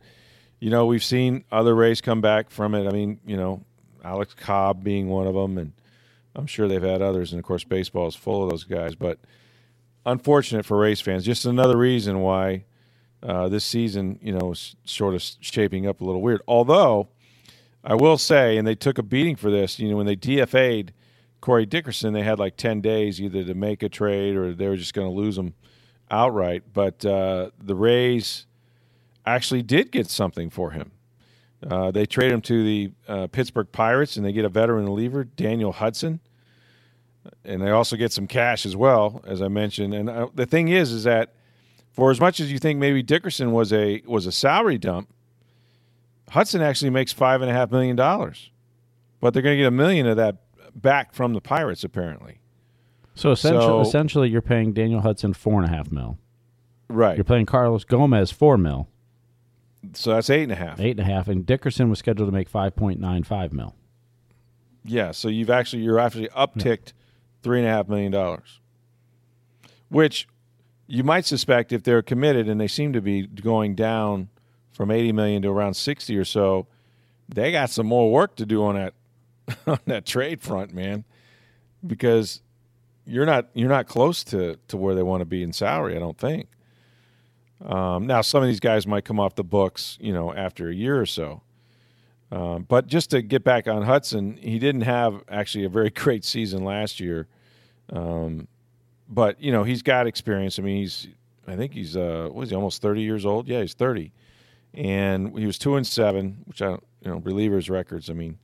you 0.60 0.70
know, 0.70 0.86
we've 0.86 1.04
seen 1.04 1.44
other 1.52 1.76
Rays 1.76 2.02
come 2.02 2.22
back 2.22 2.50
from 2.50 2.76
it. 2.76 2.88
I 2.88 2.92
mean, 2.92 3.20
you 3.26 3.36
know, 3.36 3.64
Alex 4.04 4.34
Cobb 4.34 4.84
being 4.84 5.10
one 5.10 5.28
of 5.28 5.34
them, 5.34 5.58
and 5.58 5.74
I'm 6.36 6.48
sure 6.48 6.68
they've 6.68 6.82
had 6.82 7.02
others. 7.02 7.34
And 7.34 7.40
of 7.40 7.46
course, 7.46 7.64
baseball 7.64 8.08
is 8.08 8.16
full 8.16 8.44
of 8.44 8.50
those 8.50 8.64
guys. 8.64 8.96
But 8.96 9.20
unfortunate 10.06 10.66
for 10.66 10.78
Rays 10.78 11.02
fans. 11.02 11.26
Just 11.26 11.46
another 11.46 11.78
reason 11.78 12.20
why 12.22 12.66
uh, 13.24 13.50
this 13.50 13.66
season, 13.66 14.20
you 14.22 14.32
know, 14.32 14.52
is 14.52 14.76
sort 14.86 15.14
of 15.16 15.24
shaping 15.42 15.88
up 15.88 16.02
a 16.02 16.06
little 16.06 16.22
weird. 16.22 16.42
Although 16.48 17.10
I 17.84 17.96
will 17.96 18.18
say, 18.18 18.58
and 18.58 18.68
they 18.68 18.76
took 18.76 18.98
a 18.98 19.04
beating 19.04 19.36
for 19.36 19.50
this. 19.50 19.80
You 19.80 19.90
know, 19.90 19.98
when 19.98 20.06
they 20.06 20.16
DFA'd 20.16 20.94
Corey 21.42 21.66
Dickerson, 21.66 22.14
they 22.14 22.24
had 22.24 22.40
like 22.40 22.56
ten 22.56 22.82
days 22.82 23.20
either 23.20 23.44
to 23.44 23.54
make 23.54 23.84
a 23.84 23.90
trade 23.90 24.36
or 24.36 24.54
they 24.54 24.68
were 24.68 24.78
just 24.78 24.94
going 24.94 25.08
to 25.08 25.14
lose 25.14 25.38
him 25.38 25.54
outright. 26.10 26.64
But 26.72 27.04
uh, 27.04 27.50
the 27.60 27.76
Rays 27.76 28.46
actually 29.26 29.64
did 29.64 29.92
get 29.92 30.10
something 30.10 30.50
for 30.50 30.72
him. 30.72 30.92
Uh, 31.70 31.92
they 31.92 32.06
trade 32.06 32.32
him 32.32 32.42
to 32.42 32.64
the 32.64 32.92
uh, 33.08 33.28
Pittsburgh 33.28 33.72
Pirates, 33.72 34.18
and 34.18 34.26
they 34.26 34.32
get 34.32 34.46
a 34.46 34.50
veteran 34.50 34.86
reliever, 34.86 35.24
Daniel 35.24 35.72
Hudson, 35.72 36.20
and 37.46 37.62
they 37.62 37.70
also 37.70 37.96
get 37.96 38.12
some 38.12 38.26
cash 38.26 38.66
as 38.66 38.76
well, 38.76 39.22
as 39.28 39.42
I 39.42 39.48
mentioned. 39.48 39.94
And 39.94 40.10
uh, 40.10 40.28
the 40.34 40.48
thing 40.48 40.70
is, 40.70 40.92
is 40.92 41.04
that 41.04 41.36
for 41.92 42.10
as 42.10 42.20
much 42.20 42.40
as 42.40 42.52
you 42.52 42.58
think 42.58 42.80
maybe 42.80 43.04
Dickerson 43.04 43.52
was 43.52 43.72
a 43.74 44.02
was 44.06 44.26
a 44.26 44.32
salary 44.32 44.78
dump, 44.78 45.10
Hudson 46.30 46.62
actually 46.62 46.90
makes 46.90 47.14
five 47.14 47.42
and 47.42 47.52
a 47.52 47.54
half 47.54 47.72
million 47.72 47.96
dollars, 47.96 48.50
but 49.20 49.34
they're 49.34 49.44
going 49.44 49.58
to 49.58 49.62
get 49.62 49.68
a 49.68 49.72
million 49.72 50.08
of 50.08 50.18
that 50.18 50.38
back 50.76 51.14
from 51.14 51.34
the 51.34 51.42
Pirates 51.42 51.84
apparently. 51.84 52.40
So 53.16 53.32
essentially, 53.32 53.62
So- 53.66 53.82
essentially, 53.82 54.30
you're 54.30 54.42
paying 54.42 54.74
Daniel 54.74 55.02
Hudson 55.02 55.34
four 55.34 55.62
and 55.62 55.72
a 55.72 55.76
half 55.76 55.92
mil. 55.92 56.18
Right. 56.88 57.16
You're 57.18 57.24
paying 57.26 57.46
Carlos 57.46 57.84
Gomez 57.84 58.32
four 58.32 58.58
mil, 58.58 58.88
So 59.94 60.14
that's 60.14 60.30
eight 60.30 60.44
and 60.44 60.52
a 60.52 60.56
half. 60.56 60.80
eight 60.80 60.92
and 60.92 61.00
a 61.00 61.04
half, 61.04 61.28
and 61.28 61.46
Dickerson 61.46 61.90
was 61.90 62.00
scheduled 62.00 62.28
to 62.28 62.34
make 62.34 62.50
five 62.50 62.76
point 62.76 63.00
nine 63.00 63.24
five 63.24 63.52
mil. 63.54 63.76
Yeah, 64.84 65.12
so 65.12 65.28
you've 65.28 65.50
actually 65.50 65.84
you're 65.84 66.00
actually 66.00 66.28
upticked 66.30 66.94
three 67.44 67.60
and 67.60 67.68
a 67.68 67.72
half 67.72 67.88
million 67.88 68.12
dollars, 68.12 68.60
which 69.90 70.28
you 70.88 71.04
might 71.04 71.26
suspect 71.26 71.72
if 71.72 71.84
they're 71.84 72.02
committed 72.02 72.50
and 72.50 72.60
they 72.60 72.68
seem 72.68 72.92
to 72.94 73.02
be 73.02 73.26
going 73.28 73.76
down 73.76 74.30
from 74.72 74.92
eighty 74.92 75.12
million 75.12 75.42
to 75.44 75.50
around 75.50 75.76
sixty 75.76 76.18
or 76.18 76.26
so, 76.26 76.68
they 77.30 77.52
got 77.52 77.70
some 77.70 77.86
more 77.88 78.12
work 78.12 78.36
to 78.36 78.46
do 78.46 78.64
on 78.64 78.76
that 78.76 78.94
on 79.68 79.80
that 79.88 80.06
trade 80.06 80.42
front, 80.42 80.74
man, 80.74 81.06
because 81.86 82.42
you're 83.06 83.26
not 83.26 83.50
you're 83.54 83.70
not 83.70 83.88
close 83.88 84.24
to 84.26 84.58
to 84.68 84.78
where 84.78 84.96
they 84.96 85.04
want 85.04 85.22
to 85.22 85.26
be 85.26 85.44
in 85.44 85.54
salary. 85.54 85.96
I 85.96 86.00
don't 86.00 86.18
think. 86.18 86.48
Um, 87.64 88.08
now, 88.08 88.22
some 88.22 88.42
of 88.42 88.48
these 88.48 88.60
guys 88.60 88.88
might 88.88 89.06
come 89.06 89.20
off 89.20 89.36
the 89.36 89.44
books, 89.44 89.98
you 90.02 90.14
know, 90.14 90.34
after 90.34 90.70
a 90.70 90.74
year 90.74 91.00
or 91.00 91.06
so. 91.06 91.42
Um, 92.32 92.64
but 92.64 92.88
just 92.88 93.12
to 93.12 93.22
get 93.22 93.44
back 93.44 93.68
on 93.68 93.84
Hudson, 93.84 94.38
he 94.38 94.58
didn't 94.58 94.82
have 94.82 95.22
actually 95.30 95.66
a 95.66 95.70
very 95.70 95.90
great 95.96 96.24
season 96.24 96.64
last 96.64 97.00
year. 97.00 97.28
Um, 97.92 98.48
but 99.10 99.42
you 99.42 99.52
know 99.52 99.64
he's 99.64 99.82
got 99.82 100.08
experience. 100.08 100.58
I 100.58 100.62
mean, 100.62 100.78
he's 100.78 101.08
I 101.48 101.56
think 101.56 101.74
he's 101.74 101.98
uh, 101.98 102.30
what 102.32 102.44
is 102.44 102.50
he 102.50 102.56
almost 102.56 102.82
thirty 102.82 103.02
years 103.02 103.26
old? 103.26 103.48
Yeah, 103.48 103.62
he's 103.62 103.74
thirty, 103.74 104.14
and 104.74 105.38
he 105.38 105.46
was 105.46 105.58
two 105.58 105.76
and 105.76 105.86
seven, 105.86 106.38
which 106.46 106.62
I 106.62 106.72
you 106.72 106.80
know 107.06 107.20
relievers 107.20 107.70
records. 107.70 108.10
I 108.10 108.14
mean, 108.14 108.38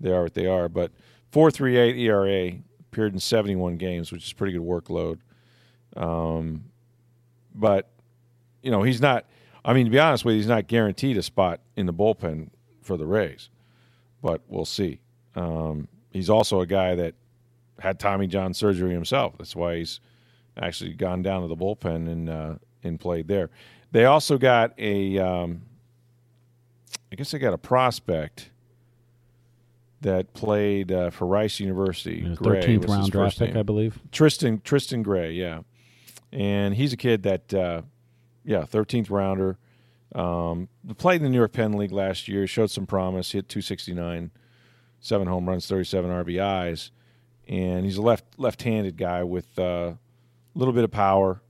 they 0.00 0.10
are 0.10 0.22
what 0.22 0.34
they 0.34 0.46
are. 0.46 0.68
But 0.68 0.92
four 1.30 1.50
three 1.50 1.76
eight 1.76 1.96
ERA 1.96 2.52
appeared 2.80 3.12
in 3.12 3.20
seventy 3.20 3.56
one 3.56 3.76
games, 3.76 4.12
which 4.12 4.26
is 4.26 4.32
pretty 4.32 4.52
good 4.52 4.66
workload. 4.66 5.18
Um, 5.96 6.64
but 7.54 7.90
you 8.62 8.70
know 8.70 8.82
he's 8.82 9.00
not. 9.00 9.26
I 9.64 9.72
mean, 9.74 9.86
to 9.86 9.90
be 9.90 9.98
honest 9.98 10.24
with 10.24 10.34
you, 10.34 10.40
he's 10.40 10.48
not 10.48 10.66
guaranteed 10.66 11.16
a 11.18 11.22
spot 11.22 11.60
in 11.76 11.86
the 11.86 11.92
bullpen 11.92 12.48
for 12.82 12.96
the 12.96 13.06
Rays, 13.06 13.50
but 14.22 14.40
we'll 14.48 14.64
see. 14.64 15.00
Um, 15.34 15.88
he's 16.10 16.30
also 16.30 16.60
a 16.60 16.66
guy 16.66 16.94
that 16.94 17.14
had 17.78 17.98
Tommy 17.98 18.26
John 18.26 18.54
surgery 18.54 18.92
himself. 18.92 19.34
That's 19.38 19.54
why 19.54 19.76
he's 19.76 20.00
actually 20.56 20.94
gone 20.94 21.22
down 21.22 21.42
to 21.42 21.48
the 21.48 21.56
bullpen 21.56 22.08
and 22.10 22.30
uh, 22.30 22.54
and 22.82 22.98
played 22.98 23.28
there. 23.28 23.50
They 23.90 24.04
also 24.04 24.36
got 24.36 24.74
a, 24.78 25.18
um, 25.18 25.62
I 27.10 27.16
guess 27.16 27.30
they 27.30 27.38
got 27.38 27.54
a 27.54 27.58
prospect 27.58 28.50
that 30.00 30.32
played 30.34 30.92
uh, 30.92 31.10
for 31.10 31.26
Rice 31.26 31.60
University. 31.60 32.34
Thirteenth 32.42 32.86
round 32.86 33.10
draft 33.10 33.38
pick, 33.38 33.50
name. 33.50 33.58
I 33.58 33.62
believe. 33.62 33.98
Tristan 34.12 34.60
Tristan 34.60 35.02
Gray, 35.02 35.32
yeah, 35.32 35.60
and 36.32 36.74
he's 36.74 36.92
a 36.92 36.96
kid 36.96 37.22
that, 37.24 37.52
uh, 37.54 37.82
yeah, 38.44 38.64
thirteenth 38.64 39.10
rounder. 39.10 39.58
Um, 40.14 40.68
played 40.96 41.16
in 41.16 41.24
the 41.24 41.28
New 41.28 41.36
York 41.36 41.52
Penn 41.52 41.72
League 41.72 41.92
last 41.92 42.28
year. 42.28 42.46
Showed 42.46 42.70
some 42.70 42.86
promise. 42.86 43.32
Hit 43.32 43.48
two 43.48 43.60
sixty 43.60 43.92
nine, 43.92 44.30
seven 45.00 45.26
home 45.26 45.48
runs, 45.48 45.66
thirty 45.66 45.84
seven 45.84 46.10
RBIs, 46.10 46.90
and 47.46 47.84
he's 47.84 47.96
a 47.96 48.02
left 48.02 48.24
left 48.36 48.62
handed 48.62 48.96
guy 48.96 49.24
with 49.24 49.58
uh, 49.58 49.92
a 49.92 49.98
little 50.54 50.74
bit 50.74 50.84
of 50.84 50.90
power, 50.90 51.42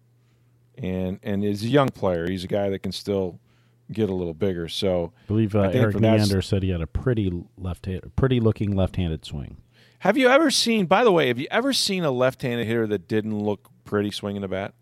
and 0.76 1.20
and 1.22 1.44
is 1.44 1.62
a 1.62 1.68
young 1.68 1.90
player. 1.90 2.28
He's 2.28 2.44
a 2.44 2.48
guy 2.48 2.70
that 2.70 2.80
can 2.80 2.92
still 2.92 3.38
get 3.92 4.08
a 4.10 4.14
little 4.14 4.34
bigger. 4.34 4.68
So 4.68 5.12
I 5.24 5.26
believe 5.28 5.54
uh, 5.54 5.60
I 5.60 5.72
Eric 5.72 6.00
Neander 6.00 6.42
said 6.42 6.62
he 6.62 6.70
had 6.70 6.80
a 6.80 6.86
pretty 6.86 7.32
left, 7.56 7.88
pretty 8.16 8.40
looking 8.40 8.74
left-handed 8.74 9.24
swing. 9.24 9.58
Have 10.00 10.16
you 10.16 10.28
ever 10.28 10.50
seen? 10.50 10.86
By 10.86 11.04
the 11.04 11.10
way, 11.10 11.28
have 11.28 11.38
you 11.38 11.48
ever 11.50 11.72
seen 11.72 12.04
a 12.04 12.10
left-handed 12.10 12.66
hitter 12.66 12.86
that 12.86 13.08
didn't 13.08 13.38
look 13.38 13.68
pretty 13.84 14.10
swinging 14.10 14.42
the 14.42 14.48
bat? 14.48 14.74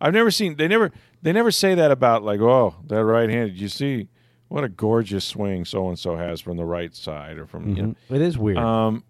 I've 0.00 0.12
never 0.12 0.30
seen. 0.30 0.56
They 0.56 0.68
never. 0.68 0.92
They 1.22 1.32
never 1.32 1.50
say 1.50 1.74
that 1.74 1.90
about 1.90 2.22
like, 2.22 2.40
oh, 2.40 2.76
that 2.86 3.04
right-handed. 3.04 3.56
You 3.56 3.68
see, 3.68 4.08
what 4.48 4.64
a 4.64 4.68
gorgeous 4.68 5.24
swing 5.24 5.64
so 5.64 5.88
and 5.88 5.98
so 5.98 6.16
has 6.16 6.40
from 6.40 6.56
the 6.56 6.64
right 6.64 6.94
side 6.94 7.38
or 7.38 7.46
from 7.46 7.76
you 7.76 7.82
know. 7.82 7.94
It 8.10 8.20
is 8.20 8.36
weird. 8.38 8.58
Um, 8.58 9.04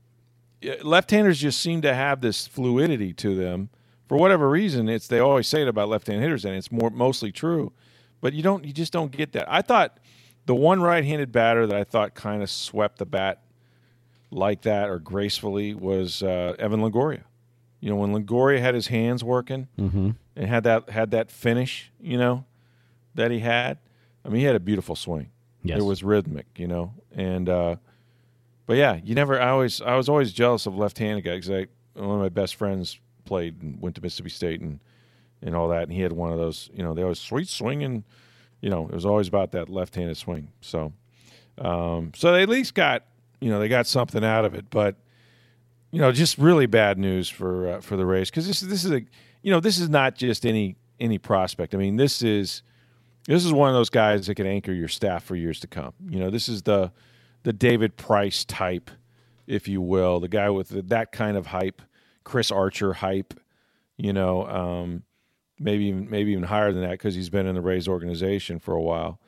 left-handers 0.82 1.40
just 1.40 1.60
seem 1.60 1.82
to 1.82 1.94
have 1.94 2.20
this 2.20 2.46
fluidity 2.46 3.12
to 3.14 3.34
them 3.34 3.70
for 4.08 4.16
whatever 4.16 4.48
reason. 4.48 4.88
It's 4.88 5.08
they 5.08 5.18
always 5.18 5.48
say 5.48 5.62
it 5.62 5.68
about 5.68 5.88
left-handed 5.88 6.22
hitters, 6.22 6.44
and 6.44 6.54
it's 6.54 6.70
more 6.70 6.90
mostly 6.90 7.32
true. 7.32 7.72
But 8.20 8.32
you 8.32 8.42
don't. 8.42 8.64
You 8.64 8.72
just 8.72 8.92
don't 8.92 9.10
get 9.12 9.32
that. 9.32 9.46
I 9.52 9.62
thought 9.62 9.98
the 10.46 10.54
one 10.54 10.80
right-handed 10.80 11.32
batter 11.32 11.66
that 11.66 11.76
I 11.76 11.84
thought 11.84 12.14
kind 12.14 12.42
of 12.42 12.50
swept 12.50 12.98
the 12.98 13.06
bat 13.06 13.42
like 14.30 14.62
that 14.62 14.88
or 14.88 14.98
gracefully 14.98 15.74
was 15.74 16.22
uh, 16.22 16.54
Evan 16.58 16.80
Longoria. 16.80 17.22
You 17.80 17.90
know, 17.90 17.96
when 17.96 18.12
Longoria 18.12 18.60
had 18.60 18.74
his 18.74 18.86
hands 18.88 19.22
working 19.22 19.68
Mm-hmm. 19.78 20.10
and 20.34 20.46
had 20.48 20.64
that 20.64 20.90
had 20.90 21.10
that 21.12 21.30
finish, 21.30 21.92
you 22.00 22.18
know, 22.18 22.44
that 23.14 23.30
he 23.30 23.40
had. 23.40 23.78
I 24.24 24.28
mean, 24.28 24.40
he 24.40 24.44
had 24.46 24.56
a 24.56 24.60
beautiful 24.60 24.96
swing. 24.96 25.30
Yes. 25.62 25.78
It 25.78 25.82
was 25.82 26.02
rhythmic, 26.02 26.46
you 26.56 26.66
know, 26.68 26.94
and 27.14 27.48
uh, 27.48 27.76
but 28.66 28.76
yeah, 28.76 28.98
you 29.04 29.14
never. 29.14 29.40
I 29.40 29.50
always 29.50 29.80
I 29.80 29.94
was 29.96 30.08
always 30.08 30.32
jealous 30.32 30.66
of 30.66 30.76
left-handed 30.76 31.22
guys. 31.22 31.50
I, 31.50 31.66
one 31.94 32.16
of 32.16 32.20
my 32.20 32.28
best 32.28 32.54
friends 32.56 32.98
played 33.24 33.60
and 33.62 33.80
went 33.80 33.94
to 33.96 34.00
Mississippi 34.02 34.30
State 34.30 34.60
and 34.60 34.80
and 35.46 35.56
all 35.56 35.68
that, 35.68 35.84
and 35.84 35.92
he 35.92 36.02
had 36.02 36.12
one 36.12 36.32
of 36.32 36.38
those. 36.38 36.68
You 36.74 36.82
know, 36.82 36.92
they 36.92 37.02
always 37.02 37.20
sweet 37.20 37.48
swinging. 37.48 38.04
You 38.60 38.70
know, 38.70 38.86
it 38.88 38.94
was 38.94 39.06
always 39.06 39.28
about 39.28 39.52
that 39.52 39.68
left-handed 39.68 40.16
swing. 40.16 40.48
So, 40.60 40.92
um, 41.58 42.12
so 42.14 42.32
they 42.32 42.42
at 42.42 42.48
least 42.48 42.74
got 42.74 43.04
you 43.40 43.50
know 43.50 43.58
they 43.58 43.68
got 43.68 43.86
something 43.86 44.24
out 44.24 44.44
of 44.44 44.54
it, 44.54 44.66
but 44.70 44.96
you 45.90 46.00
know, 46.00 46.12
just 46.12 46.36
really 46.38 46.66
bad 46.66 46.98
news 46.98 47.28
for 47.28 47.68
uh, 47.68 47.80
for 47.80 47.96
the 47.96 48.04
Rays 48.04 48.30
because 48.30 48.46
this 48.46 48.60
this 48.60 48.84
is 48.84 48.90
a 48.90 49.00
you 49.42 49.52
know 49.52 49.60
this 49.60 49.78
is 49.78 49.88
not 49.88 50.16
just 50.16 50.44
any 50.44 50.76
any 51.00 51.18
prospect. 51.18 51.74
I 51.74 51.78
mean, 51.78 51.96
this 51.96 52.22
is 52.22 52.62
this 53.26 53.44
is 53.44 53.52
one 53.52 53.68
of 53.68 53.74
those 53.74 53.90
guys 53.90 54.26
that 54.26 54.34
can 54.34 54.46
anchor 54.46 54.72
your 54.72 54.88
staff 54.88 55.24
for 55.24 55.36
years 55.36 55.60
to 55.60 55.66
come. 55.66 55.92
You 56.08 56.18
know, 56.20 56.30
this 56.30 56.48
is 56.48 56.62
the 56.62 56.92
the 57.44 57.52
David 57.52 57.96
Price 57.96 58.44
type, 58.44 58.90
if 59.46 59.68
you 59.68 59.80
will, 59.80 60.18
the 60.20 60.28
guy 60.28 60.50
with 60.50 60.68
the, 60.68 60.82
that 60.82 61.12
kind 61.12 61.36
of 61.36 61.46
hype, 61.46 61.80
Chris 62.24 62.50
Archer 62.50 62.92
hype. 62.92 63.34
You 63.96 64.12
know, 64.12 64.46
um, 64.46 65.02
maybe 65.58 65.84
even 65.86 66.10
maybe 66.10 66.32
even 66.32 66.44
higher 66.44 66.72
than 66.72 66.82
that 66.82 66.92
because 66.92 67.14
he's 67.14 67.30
been 67.30 67.46
in 67.46 67.54
the 67.54 67.60
Rays 67.60 67.88
organization 67.88 68.58
for 68.58 68.74
a 68.74 68.82
while. 68.82 69.20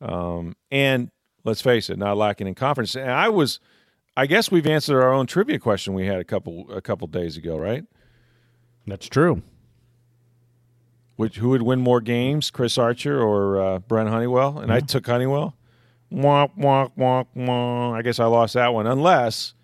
Um, 0.00 0.56
and 0.70 1.10
let's 1.44 1.60
face 1.60 1.90
it, 1.90 1.98
not 1.98 2.16
lacking 2.16 2.46
in 2.46 2.54
confidence. 2.54 2.94
And 2.94 3.10
I 3.10 3.28
was, 3.28 3.60
I 4.16 4.26
guess 4.26 4.50
we've 4.50 4.66
answered 4.66 5.00
our 5.00 5.12
own 5.12 5.26
trivia 5.26 5.58
question 5.58 5.94
we 5.94 6.06
had 6.06 6.18
a 6.18 6.24
couple 6.24 6.70
a 6.72 6.80
couple 6.80 7.06
days 7.08 7.36
ago, 7.36 7.56
right? 7.56 7.84
That's 8.86 9.08
true. 9.08 9.42
Which 11.16 11.36
who 11.36 11.50
would 11.50 11.62
win 11.62 11.80
more 11.80 12.00
games, 12.00 12.50
Chris 12.50 12.78
Archer 12.78 13.20
or 13.20 13.60
uh, 13.60 13.78
Brent 13.80 14.08
Honeywell? 14.08 14.58
And 14.58 14.72
I 14.72 14.80
took 14.80 15.06
Honeywell. 15.06 15.56
Wonk 16.12 16.56
wonk 16.56 16.92
wonk 16.96 17.26
wonk. 17.36 17.94
I 17.94 18.02
guess 18.02 18.18
I 18.18 18.26
lost 18.26 18.54
that 18.54 18.72
one. 18.72 18.86
Unless 18.86 19.54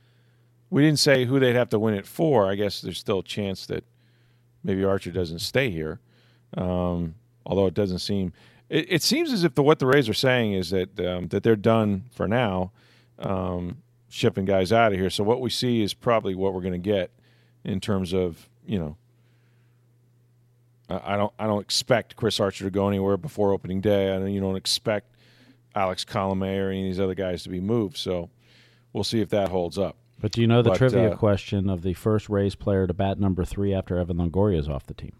we 0.68 0.82
didn't 0.82 0.98
say 0.98 1.24
who 1.24 1.38
they'd 1.38 1.54
have 1.54 1.68
to 1.70 1.78
win 1.78 1.94
it 1.94 2.06
for. 2.06 2.50
I 2.50 2.56
guess 2.56 2.80
there's 2.80 2.98
still 2.98 3.20
a 3.20 3.24
chance 3.24 3.66
that 3.66 3.84
maybe 4.64 4.84
Archer 4.84 5.12
doesn't 5.12 5.38
stay 5.38 5.70
here. 5.70 6.00
Um, 6.56 7.14
although 7.46 7.66
it 7.66 7.74
doesn't 7.74 7.98
seem. 8.00 8.32
It, 8.68 8.86
it 8.88 9.02
seems 9.02 9.32
as 9.32 9.44
if 9.44 9.54
the 9.54 9.62
what 9.62 9.78
the 9.78 9.86
Rays 9.86 10.08
are 10.08 10.14
saying 10.14 10.52
is 10.52 10.70
that 10.70 10.98
um, 11.00 11.28
that 11.28 11.42
they're 11.42 11.56
done 11.56 12.04
for 12.12 12.26
now, 12.26 12.72
um, 13.18 13.78
shipping 14.08 14.44
guys 14.44 14.72
out 14.72 14.92
of 14.92 14.98
here. 14.98 15.10
So 15.10 15.24
what 15.24 15.40
we 15.40 15.50
see 15.50 15.82
is 15.82 15.94
probably 15.94 16.34
what 16.34 16.54
we're 16.54 16.60
going 16.60 16.72
to 16.72 16.78
get 16.78 17.10
in 17.64 17.80
terms 17.80 18.12
of 18.12 18.48
you 18.66 18.78
know 18.78 18.96
I 20.88 21.14
I 21.14 21.16
don't 21.16 21.32
I 21.38 21.46
don't 21.46 21.60
expect 21.60 22.16
Chris 22.16 22.40
Archer 22.40 22.64
to 22.64 22.70
go 22.70 22.88
anywhere 22.88 23.16
before 23.16 23.52
opening 23.52 23.80
day. 23.80 24.14
I 24.14 24.18
know 24.18 24.26
you 24.26 24.40
don't 24.40 24.56
expect 24.56 25.14
Alex 25.74 26.04
Colomé 26.04 26.58
or 26.64 26.70
any 26.70 26.82
of 26.82 26.86
these 26.86 27.00
other 27.00 27.14
guys 27.14 27.42
to 27.44 27.48
be 27.48 27.60
moved. 27.60 27.96
So 27.96 28.30
we'll 28.92 29.04
see 29.04 29.20
if 29.20 29.28
that 29.30 29.48
holds 29.48 29.78
up. 29.78 29.96
But 30.20 30.32
do 30.32 30.40
you 30.40 30.46
know 30.46 30.62
the 30.62 30.70
But, 30.70 30.78
trivia 30.78 31.10
uh, 31.10 31.16
question 31.16 31.68
of 31.68 31.82
the 31.82 31.92
first 31.94 32.28
Rays 32.28 32.54
player 32.54 32.86
to 32.86 32.94
bat 32.94 33.18
number 33.18 33.44
three 33.44 33.74
after 33.74 33.98
Evan 33.98 34.16
Longoria 34.16 34.58
is 34.58 34.68
off 34.68 34.86
the 34.86 34.94
team? 34.94 35.12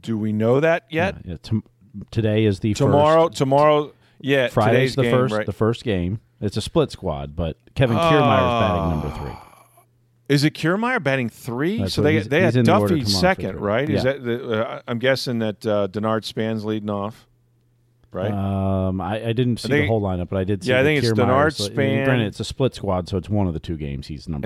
Do 0.00 0.18
we 0.18 0.32
know 0.32 0.60
that 0.60 0.84
yet? 0.90 1.16
Yeah, 1.24 1.30
yeah, 1.32 1.36
tom- 1.42 1.64
today 2.10 2.44
is 2.44 2.60
the 2.60 2.74
tomorrow, 2.74 3.26
First, 3.28 3.38
tomorrow, 3.38 3.92
yeah. 4.20 4.48
Friday's 4.48 4.94
the 4.96 5.02
game, 5.02 5.10
first. 5.12 5.34
right? 5.34 5.46
The 5.46 5.52
first 5.52 5.84
game. 5.84 6.20
It's 6.40 6.56
a 6.56 6.60
split 6.60 6.90
squad, 6.92 7.34
but 7.34 7.56
Kevin 7.74 7.96
Kiermaier's 7.96 8.20
batting 8.60 8.90
number 8.90 9.10
three. 9.18 9.36
Is 10.28 10.44
it 10.44 10.52
Kiermaier 10.54 11.02
batting 11.02 11.30
three? 11.30 11.78
That's 11.78 11.94
so 11.94 12.02
they 12.02 12.12
he's- 12.12 12.26
they 12.28 12.44
he's 12.44 12.54
had 12.54 12.60
in 12.60 12.66
Duffy 12.66 13.04
second, 13.06 13.52
three. 13.52 13.60
right? 13.60 13.88
Is 13.90 14.02
that 14.04 14.22
the, 14.22 14.62
uh, 14.68 14.82
I'm 14.86 14.98
guessing 14.98 15.38
that 15.38 15.66
uh, 15.66 15.88
Denard 15.90 16.24
Span's 16.24 16.64
leading 16.66 16.90
off, 16.90 17.26
right? 18.12 18.30
Um, 18.30 19.00
I, 19.00 19.28
I 19.28 19.32
didn't 19.32 19.56
see 19.56 19.68
think- 19.68 19.84
the 19.84 19.88
whole 19.88 20.02
lineup, 20.02 20.28
but 20.28 20.36
I 20.38 20.44
did 20.44 20.62
see. 20.62 20.70
Yeah, 20.70 20.80
I 20.80 20.82
that 20.82 20.88
think 20.88 21.02
it's 21.04 21.18
Denard, 21.18 21.44
and 21.46 21.54
Span- 21.54 22.04
Granted, 22.04 22.26
it's 22.26 22.40
a 22.40 22.44
split 22.44 22.74
squad, 22.74 23.08
so 23.08 23.16
it's 23.16 23.30
one 23.30 23.46
of 23.48 23.54
the 23.54 23.60
two 23.60 23.78
games. 23.78 24.06
He's 24.08 24.28
number. 24.28 24.44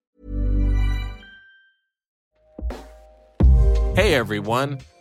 Hey 3.97 4.15
everyone, 4.15 4.79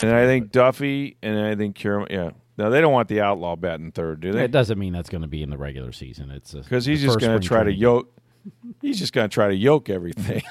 And 0.00 0.12
I 0.12 0.26
think 0.26 0.52
Duffy 0.52 1.16
and 1.22 1.38
I 1.38 1.54
think 1.56 1.74
Kieran, 1.76 2.06
yeah. 2.10 2.30
Now 2.56 2.70
they 2.70 2.80
don't 2.80 2.92
want 2.92 3.08
the 3.08 3.20
outlaw 3.20 3.56
batting 3.56 3.92
third, 3.92 4.20
do 4.20 4.32
they? 4.32 4.44
It 4.44 4.50
doesn't 4.50 4.78
mean 4.78 4.92
that's 4.92 5.08
going 5.08 5.22
to 5.22 5.28
be 5.28 5.42
in 5.42 5.50
the 5.50 5.58
regular 5.58 5.92
season. 5.92 6.30
It's 6.30 6.54
because 6.54 6.84
he's 6.84 7.02
just 7.02 7.20
going 7.20 7.40
to 7.40 7.46
try 7.46 7.62
to 7.62 7.72
yoke. 7.72 8.12
He's 8.80 8.98
just 8.98 9.12
going 9.12 9.28
to 9.28 9.32
try 9.32 9.48
to 9.48 9.54
yoke 9.54 9.88
everything. 9.90 10.42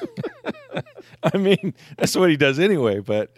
I 1.23 1.37
mean, 1.37 1.73
that's 1.97 2.15
what 2.15 2.29
he 2.29 2.37
does 2.37 2.59
anyway. 2.59 2.99
But 2.99 3.35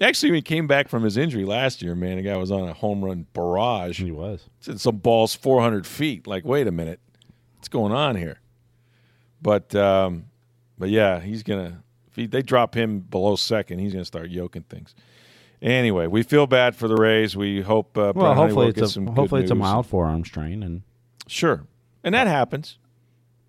actually, 0.00 0.30
when 0.30 0.36
he 0.36 0.42
came 0.42 0.66
back 0.66 0.88
from 0.88 1.02
his 1.02 1.16
injury 1.16 1.44
last 1.44 1.80
year, 1.80 1.94
man, 1.94 2.16
the 2.16 2.22
guy 2.22 2.36
was 2.36 2.50
on 2.50 2.68
a 2.68 2.74
home 2.74 3.02
run 3.02 3.26
barrage. 3.32 4.00
He 4.00 4.10
was. 4.10 4.48
Some 4.60 4.96
balls 4.96 5.34
400 5.34 5.86
feet. 5.86 6.26
Like, 6.26 6.44
wait 6.44 6.66
a 6.66 6.72
minute, 6.72 7.00
what's 7.56 7.68
going 7.68 7.92
on 7.92 8.16
here? 8.16 8.40
But, 9.40 9.74
um, 9.74 10.26
but 10.78 10.90
yeah, 10.90 11.20
he's 11.20 11.42
gonna. 11.42 11.82
If 12.08 12.16
he, 12.16 12.26
they 12.26 12.42
drop 12.42 12.74
him 12.74 13.00
below 13.00 13.36
second, 13.36 13.78
he's 13.78 13.92
gonna 13.92 14.04
start 14.04 14.30
yoking 14.30 14.64
things. 14.64 14.94
Anyway, 15.62 16.06
we 16.06 16.22
feel 16.22 16.46
bad 16.46 16.74
for 16.74 16.88
the 16.88 16.96
Rays. 16.96 17.36
We 17.36 17.60
hope. 17.60 17.96
Uh, 17.96 18.12
well, 18.14 18.34
hopefully 18.34 18.34
Honeywell 18.34 18.68
it's 18.68 18.80
a 18.80 18.88
some 18.88 19.06
hopefully 19.08 19.42
it's 19.42 19.50
a 19.50 19.54
mild 19.54 19.86
forearm 19.86 20.24
strain, 20.24 20.62
and 20.62 20.82
Sure. 21.26 21.64
And 22.02 22.14
that 22.14 22.26
happens. 22.26 22.78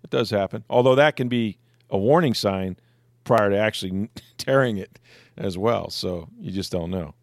It 0.04 0.10
does 0.10 0.30
happen. 0.30 0.64
Although 0.70 0.94
that 0.94 1.16
can 1.16 1.28
be 1.28 1.58
a 1.90 1.98
warning 1.98 2.34
sign 2.34 2.76
prior 3.24 3.50
to 3.50 3.56
actually 3.56 4.08
tearing 4.38 4.76
it 4.76 4.98
as 5.36 5.58
well. 5.58 5.90
So 5.90 6.28
you 6.38 6.52
just 6.52 6.70
don't 6.70 6.90
know. 6.90 7.14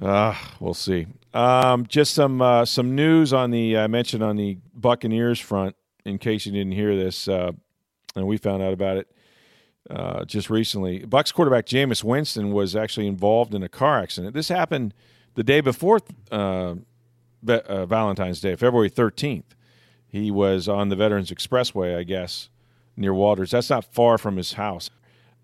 Uh, 0.00 0.34
we'll 0.60 0.72
see. 0.72 1.06
Um, 1.34 1.86
just 1.86 2.14
some 2.14 2.40
uh, 2.40 2.64
some 2.64 2.94
news 2.94 3.32
on 3.32 3.50
the 3.50 3.76
I 3.76 3.86
mentioned 3.86 4.22
on 4.22 4.36
the 4.36 4.56
Buccaneers 4.74 5.38
front. 5.40 5.76
In 6.06 6.16
case 6.16 6.46
you 6.46 6.52
didn't 6.52 6.72
hear 6.72 6.96
this, 6.96 7.28
uh, 7.28 7.52
and 8.16 8.26
we 8.26 8.38
found 8.38 8.62
out 8.62 8.72
about 8.72 8.96
it 8.96 9.10
uh, 9.90 10.24
just 10.24 10.48
recently. 10.48 11.00
Bucs 11.00 11.34
quarterback 11.34 11.66
Jameis 11.66 12.04
Winston 12.04 12.52
was 12.52 12.76
actually 12.76 13.06
involved 13.06 13.54
in 13.54 13.62
a 13.62 13.68
car 13.68 13.98
accident. 13.98 14.34
This 14.34 14.48
happened 14.48 14.94
the 15.34 15.42
day 15.42 15.60
before 15.60 16.00
uh, 16.30 16.74
Ve- 17.42 17.60
uh, 17.60 17.86
Valentine's 17.86 18.40
Day, 18.40 18.54
February 18.56 18.90
13th. 18.90 19.44
He 20.06 20.30
was 20.30 20.68
on 20.68 20.88
the 20.88 20.96
Veterans 20.96 21.30
Expressway, 21.30 21.96
I 21.96 22.02
guess, 22.02 22.48
near 22.96 23.14
Walters. 23.14 23.50
That's 23.50 23.70
not 23.70 23.84
far 23.84 24.18
from 24.18 24.36
his 24.36 24.54
house. 24.54 24.90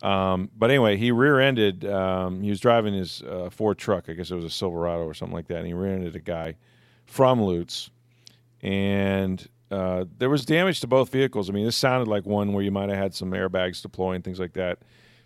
Um, 0.02 0.50
but 0.56 0.70
anyway, 0.70 0.96
he 0.96 1.10
rear-ended. 1.10 1.84
Um, 1.84 2.42
he 2.42 2.50
was 2.50 2.60
driving 2.60 2.92
his 2.94 3.22
uh, 3.22 3.48
Ford 3.50 3.78
truck. 3.78 4.08
I 4.08 4.12
guess 4.12 4.30
it 4.30 4.34
was 4.34 4.44
a 4.44 4.50
Silverado 4.50 5.04
or 5.04 5.14
something 5.14 5.34
like 5.34 5.48
that. 5.48 5.58
And 5.58 5.66
he 5.66 5.72
rear-ended 5.72 6.14
a 6.16 6.20
guy 6.20 6.56
from 7.06 7.40
Lutz, 7.40 7.90
and 8.60 9.46
uh, 9.70 10.04
there 10.18 10.30
was 10.30 10.44
damage 10.44 10.80
to 10.80 10.87
both 10.87 11.11
vehicles. 11.11 11.50
I 11.50 11.52
mean, 11.52 11.64
this 11.64 11.76
sounded 11.76 12.08
like 12.08 12.25
one 12.25 12.52
where 12.52 12.62
you 12.62 12.70
might 12.70 12.88
have 12.88 12.99
had 12.99 13.14
some 13.14 13.32
airbags 13.32 13.82
deploying 13.82 14.23
things 14.23 14.38
like 14.38 14.52
that. 14.54 14.78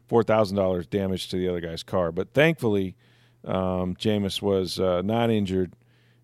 Four 0.06 0.22
thousand 0.22 0.56
dollars 0.56 0.86
damage 0.86 1.28
to 1.28 1.36
the 1.36 1.48
other 1.48 1.60
guy's 1.60 1.82
car, 1.82 2.10
but 2.10 2.32
thankfully, 2.34 2.96
um, 3.44 3.94
Jameis 3.94 4.42
was 4.42 4.80
uh, 4.80 5.02
not 5.02 5.30
injured, 5.30 5.74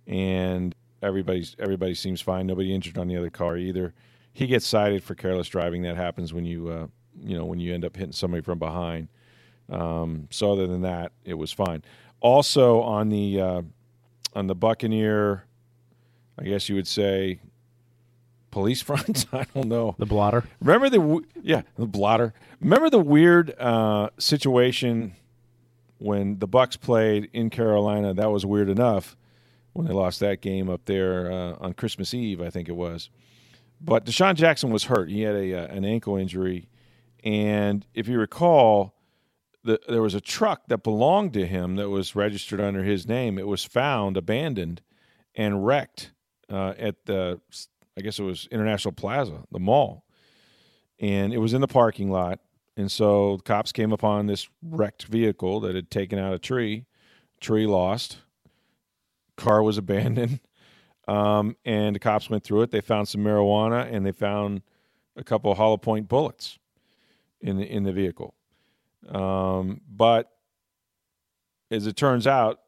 and 0.07 0.75
everybody's 1.03 1.55
everybody 1.59 1.95
seems 1.95 2.21
fine. 2.21 2.47
Nobody 2.47 2.75
injured 2.75 2.99
on 2.99 3.07
the 3.07 3.17
other 3.17 3.31
car 3.31 3.57
either. 3.57 3.95
He 4.33 4.47
gets 4.47 4.67
cited 4.67 5.05
for 5.05 5.15
careless 5.15 5.49
driving. 5.49 5.83
That 5.83 5.97
happens 5.97 6.35
when 6.35 6.45
you 6.45 6.69
uh, 6.69 6.87
you 7.23 7.37
know 7.37 7.45
when 7.45 7.61
you 7.61 7.73
end 7.73 7.85
up 7.85 7.97
hitting 7.97 8.13
somebody 8.13 8.43
from 8.43 8.59
behind. 8.59 9.09
Um, 9.69 10.29
so 10.31 10.53
other 10.53 10.67
than 10.67 10.83
that, 10.83 11.13
it 11.25 11.35
was 11.35 11.53
fine. 11.53 11.83
Also 12.21 12.81
on 12.81 13.09
the 13.09 13.41
uh, 13.41 13.63
on 14.35 14.47
the 14.47 14.55
Buccaneer, 14.55 15.45
I 16.39 16.45
guess 16.45 16.69
you 16.69 16.75
would 16.75 16.89
say 16.89 17.41
police 18.57 18.81
front. 18.91 19.27
I 19.35 19.45
don't 19.55 19.69
know. 19.69 19.95
the 19.99 20.07
blotter. 20.07 20.45
Remember 20.63 20.89
the 20.89 21.23
yeah 21.43 21.61
the 21.77 21.85
blotter. 21.85 22.33
Remember 22.59 22.89
the 22.89 22.99
weird 22.99 23.55
uh, 23.61 24.09
situation 24.19 25.15
when 25.99 26.39
the 26.39 26.49
Bucs 26.49 26.81
played 26.81 27.29
in 27.35 27.51
Carolina. 27.51 28.15
That 28.15 28.31
was 28.31 28.47
weird 28.47 28.71
enough 28.71 29.15
when 29.75 29.87
they 29.87 29.93
lost 29.93 30.21
that 30.21 30.41
game 30.41 30.71
up 30.71 30.87
there 30.87 31.31
uh, 31.31 31.57
on 31.61 31.75
Christmas 31.75 32.15
Eve, 32.15 32.41
I 32.41 32.49
think 32.49 32.71
it 32.71 32.77
was. 32.77 33.11
But 33.79 34.07
DeSean 34.07 34.35
Jackson 34.37 34.71
was 34.71 34.85
hurt. 34.85 35.11
He 35.11 35.21
had 35.21 35.35
a 35.35 35.53
uh, 35.53 35.67
an 35.67 35.85
ankle 35.85 36.17
injury, 36.17 36.71
and 37.23 37.85
if 37.93 38.09
you 38.09 38.19
recall, 38.19 38.95
the, 39.65 39.79
there 39.87 40.01
was 40.01 40.15
a 40.15 40.21
truck 40.23 40.69
that 40.69 40.83
belonged 40.83 41.35
to 41.35 41.47
him 41.47 41.77
that 41.77 41.91
was 41.91 42.17
registered 42.17 42.59
under 42.63 42.83
his 42.83 43.07
name. 43.07 43.39
It 43.39 43.47
was 43.47 43.65
found 43.65 44.17
abandoned 44.17 44.81
and 45.35 45.67
wrecked 45.67 46.13
uh, 46.49 46.73
at 46.79 47.05
the 47.05 47.39
I 47.99 48.03
guess 48.03 48.19
it 48.19 48.25
was 48.25 48.47
International 48.51 48.93
Plaza, 48.93 49.43
the 49.51 49.59
mall, 49.59 50.05
and 51.01 51.33
it 51.33 51.39
was 51.39 51.55
in 51.55 51.61
the 51.61 51.69
parking 51.69 52.11
lot. 52.11 52.41
And 52.77 52.93
so 52.93 53.39
the 53.39 53.43
cops 53.43 53.73
came 53.73 53.93
upon 53.93 54.27
this 54.27 54.49
wrecked 54.63 55.05
vehicle 55.05 55.61
that 55.61 55.75
had 55.75 55.91
taken 55.91 56.19
out 56.19 56.35
a 56.35 56.39
tree. 56.39 56.85
Tree 57.41 57.67
lost. 57.67 58.19
Car 59.37 59.63
was 59.63 59.79
abandoned. 59.79 60.41
Um, 61.09 61.57
and 61.65 61.95
the 61.95 62.01
cops 62.01 62.29
went 62.29 62.45
through 62.45 62.63
it. 62.63 62.71
They 62.71 62.81
found 62.81 63.09
some 63.09 63.23
marijuana 63.23 63.91
and 63.91 64.05
they 64.05 64.13
found 64.13 64.63
a 65.17 65.25
couple 65.25 65.51
of 65.51 65.57
hollow 65.57 65.77
point 65.77 66.09
bullets 66.09 66.59
in 67.41 67.57
the 67.57 67.65
in 67.65 67.85
the 67.85 67.93
vehicle. 67.93 68.35
Um, 69.09 69.81
but 69.89 70.33
as 71.71 71.87
it 71.87 71.97
turns 71.97 72.27
out, 72.27 72.61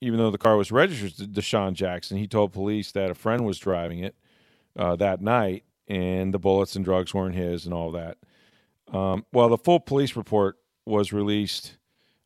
even 0.00 0.18
though 0.18 0.30
the 0.30 0.38
car 0.38 0.56
was 0.56 0.70
registered 0.70 1.16
to 1.16 1.40
DeSean 1.40 1.74
Jackson, 1.74 2.16
he 2.16 2.28
told 2.28 2.52
police 2.52 2.92
that 2.92 3.10
a 3.10 3.14
friend 3.14 3.44
was 3.44 3.58
driving 3.58 3.98
it 3.98 4.14
uh, 4.76 4.96
that 4.96 5.20
night, 5.20 5.64
and 5.88 6.32
the 6.32 6.38
bullets 6.38 6.76
and 6.76 6.84
drugs 6.84 7.14
weren't 7.14 7.34
his, 7.34 7.64
and 7.64 7.74
all 7.74 7.92
that. 7.92 8.18
Um, 8.92 9.24
well, 9.32 9.48
the 9.48 9.58
full 9.58 9.80
police 9.80 10.16
report 10.16 10.56
was 10.86 11.12
released, 11.12 11.78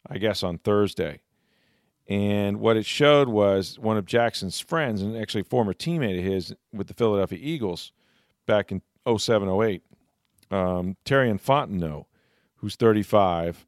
I 0.09 0.19
guess, 0.19 0.43
on 0.43 0.59
Thursday. 0.59 1.21
And 2.09 2.59
what 2.59 2.77
it 2.77 2.87
showed 2.87 3.29
was 3.29 3.79
one 3.79 3.99
of 3.99 4.07
Jackson's 4.07 4.61
friends, 4.61 5.03
and 5.03 5.17
actually 5.17 5.43
former 5.43 5.75
teammate 5.75 6.19
of 6.19 6.25
his 6.25 6.55
with 6.73 6.87
the 6.89 6.95
Philadelphia 6.95 7.39
Eagles 7.41 7.93
back 8.47 8.73
in 8.73 8.81
07 9.07 9.49
08, 9.49 9.83
um, 10.51 10.97
Terrian 11.05 11.41
Fontenot, 11.41 12.07
who's 12.57 12.77
35. 12.77 13.67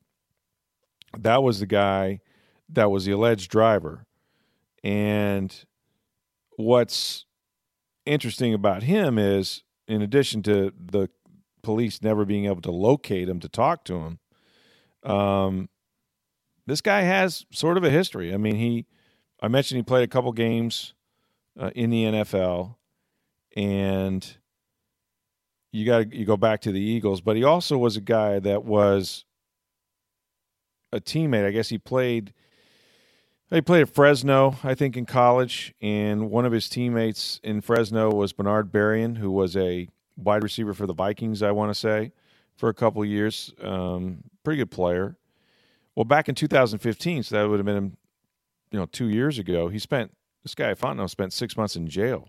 That 1.19 1.43
was 1.43 1.61
the 1.61 1.67
guy 1.67 2.21
that 2.73 2.91
was 2.91 3.05
the 3.05 3.13
alleged 3.13 3.51
driver. 3.51 4.07
And 4.83 5.55
what's 6.57 7.27
interesting 8.07 8.55
about 8.55 8.85
him 8.85 9.19
is, 9.19 9.63
in 9.87 10.03
addition 10.03 10.43
to 10.45 10.73
the 10.79 11.09
police 11.63 12.03
never 12.03 12.25
being 12.25 12.47
able 12.47 12.63
to 12.63 12.71
locate 12.71 13.29
him 13.29 13.41
to 13.41 13.49
talk 13.49 13.85
to 13.85 13.97
him, 13.97 15.11
um, 15.11 15.69
this 16.67 16.81
guy 16.81 17.03
has 17.03 17.47
sort 17.53 17.77
of 17.77 17.85
a 17.85 17.91
history. 17.91 18.33
I 18.33 18.37
mean, 18.37 18.57
he, 18.57 18.87
I 19.43 19.49
mentioned 19.49 19.77
he 19.79 19.83
played 19.83 20.05
a 20.05 20.09
couple 20.09 20.33
games 20.33 20.95
uh, 21.59 21.71
in 21.75 21.91
the 21.91 22.05
NFL, 22.05 22.77
and 23.57 24.37
you 25.73 25.87
got 25.87 26.13
you 26.13 26.25
go 26.25 26.37
back 26.37 26.61
to 26.63 26.73
the 26.73 26.81
Eagles, 26.81 27.21
but 27.21 27.37
he 27.37 27.45
also 27.45 27.77
was 27.79 27.97
a 27.97 28.01
guy 28.01 28.39
that 28.41 28.65
was 28.65 29.25
a 30.93 31.01
teammate. 31.01 31.47
I 31.47 31.51
guess 31.51 31.69
he 31.69 31.79
played. 31.79 32.33
He 33.51 33.61
played 33.61 33.83
at 33.83 33.91
Fresno, 33.91 34.57
I 34.63 34.75
think, 34.77 34.97
in 34.97 35.07
college, 35.07 35.75
and 35.81 36.31
one 36.31 36.45
of 36.45 36.53
his 36.53 36.69
teammates 36.69 37.41
in 37.43 37.61
Fresno 37.61 38.11
was 38.13 38.33
Bernard 38.33 38.71
Berrian, 38.71 39.19
who 39.19 39.31
was 39.31 39.57
a 39.57 39.89
wide 40.17 40.45
receiver 40.45 40.73
for 40.73 40.87
the 40.87 40.95
Vikings. 40.95 41.43
I 41.43 41.51
want 41.51 41.71
to 41.71 41.75
say 41.75 42.13
for 42.57 42.69
a 42.69 42.75
couple 42.75 43.05
years, 43.05 43.53
um, 43.61 44.23
pretty 44.45 44.59
good 44.59 44.71
player. 44.71 45.17
Well, 45.97 46.05
back 46.05 46.29
in 46.29 46.37
2015, 46.37 47.25
so 47.25 47.35
that 47.35 47.49
would 47.49 47.59
have 47.59 47.67
been, 47.67 47.97
you 48.71 48.79
know, 48.79 48.87
two 48.87 49.09
years 49.09 49.37
ago. 49.37 49.69
He 49.69 49.81
spent 49.81 50.13
this 50.45 50.55
guy 50.55 50.73
Fontenot 50.75 51.11
spent 51.11 51.33
six 51.33 51.57
months 51.57 51.75
in 51.75 51.89
jail. 51.89 52.29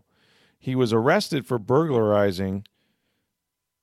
He 0.57 0.75
was 0.75 0.91
arrested 0.91 1.45
for 1.45 1.59
burglarizing 1.59 2.65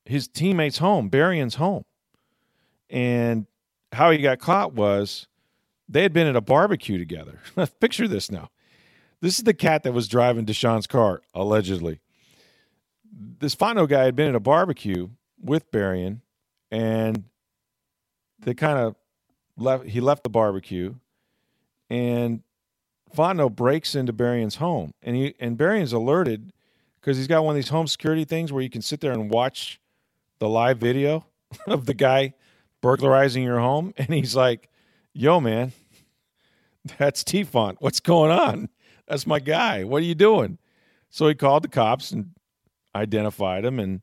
his 0.05 0.27
teammate's 0.27 0.79
home, 0.79 1.09
Berrian's 1.09 1.55
home, 1.55 1.85
and 2.91 3.47
how 3.93 4.11
he 4.11 4.19
got 4.19 4.41
caught 4.41 4.75
was 4.75 5.29
they 5.89 6.03
had 6.03 6.13
been 6.13 6.27
at 6.27 6.37
a 6.37 6.41
barbecue 6.41 6.99
together. 6.99 7.41
Picture 7.81 8.07
this 8.07 8.31
now. 8.31 8.51
This 9.21 9.39
is 9.39 9.45
the 9.45 9.55
cat 9.55 9.83
that 9.83 9.93
was 9.93 10.07
driving 10.07 10.47
DeSean's 10.47 10.87
car, 10.87 11.23
allegedly. 11.35 12.01
This 13.11 13.57
Fontenot 13.57 13.89
guy 13.89 14.05
had 14.05 14.15
been 14.15 14.29
at 14.29 14.35
a 14.35 14.41
barbecue 14.41 15.09
with 15.43 15.71
Berrian, 15.73 16.21
and 16.71 17.25
they 18.39 18.55
kind 18.55 18.79
of 18.79 18.95
left. 19.57 19.87
He 19.87 20.01
left 20.01 20.23
the 20.23 20.31
barbecue, 20.31 20.95
and 21.91 22.43
Fontenot 23.17 23.57
breaks 23.57 23.95
into 23.95 24.13
Berrian's 24.13 24.57
home, 24.57 24.93
and 25.03 25.17
he 25.17 25.35
and 25.41 25.59
Berrian's 25.59 25.93
alerted 25.93 26.53
because 27.01 27.17
he's 27.17 27.27
got 27.27 27.45
one 27.45 27.53
of 27.53 27.57
these 27.57 27.71
home 27.71 27.87
security 27.87 28.25
things 28.25 28.53
where 28.53 28.63
you 28.63 28.71
can 28.71 28.83
sit 28.83 29.01
there 29.01 29.13
and 29.13 29.31
watch 29.31 29.81
the 30.39 30.49
live 30.49 30.79
video 30.79 31.27
of 31.67 31.87
the 31.87 31.95
guy 31.95 32.35
burglarizing 32.81 33.43
your 33.43 33.59
home, 33.59 33.95
and 33.97 34.09
he's 34.09 34.37
like, 34.37 34.69
"Yo, 35.19 35.41
man, 35.41 35.73
that's 36.99 37.25
T 37.25 37.43
Font. 37.43 37.79
What's 37.81 37.99
going 37.99 38.31
on? 38.31 38.69
That's 39.09 39.27
my 39.27 39.41
guy. 39.41 39.83
What 39.83 40.01
are 40.03 40.07
you 40.07 40.15
doing?" 40.15 40.59
So 41.11 41.27
he 41.27 41.35
called 41.35 41.65
the 41.65 41.69
cops 41.69 42.13
and 42.13 42.31
identified 42.95 43.65
him, 43.65 43.81
and 43.81 44.01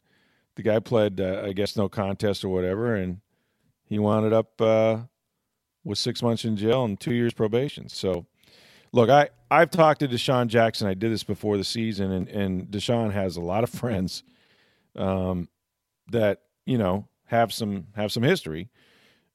the 0.56 0.64
guy 0.64 0.80
pled, 0.80 1.22
uh, 1.22 1.44
I 1.46 1.54
guess, 1.54 1.78
no 1.78 1.88
contest 1.88 2.44
or 2.44 2.50
whatever, 2.50 2.96
and 2.96 3.22
he 3.86 3.98
wound 3.98 4.34
up 4.34 4.60
uh, 4.60 5.04
with 5.86 5.98
six 5.98 6.22
months 6.22 6.44
in 6.44 6.58
jail 6.58 6.84
and 6.84 7.00
two 7.00 7.14
years 7.14 7.34
probation. 7.34 7.88
So, 7.88 8.26
look, 8.92 9.10
I 9.10 9.30
I've 9.50 9.70
talked 9.70 10.02
to 10.02 10.10
DeSean 10.10 10.48
Jackson. 10.48 10.86
I 10.86 10.96
did 10.96 11.14
this 11.14 11.24
before 11.24 11.56
the 11.56 11.64
season, 11.64 12.12
and 12.12 12.28
and 12.28 12.68
DeSean 12.68 13.14
has 13.14 13.38
a 13.38 13.42
lot 13.42 13.64
of 13.64 13.70
friends 13.82 14.24
um, 14.98 15.48
that 16.12 16.42
you 16.66 16.78
know 16.78 17.08
have 17.28 17.54
some 17.54 17.88
have 17.96 18.12
some 18.12 18.24
history, 18.24 18.70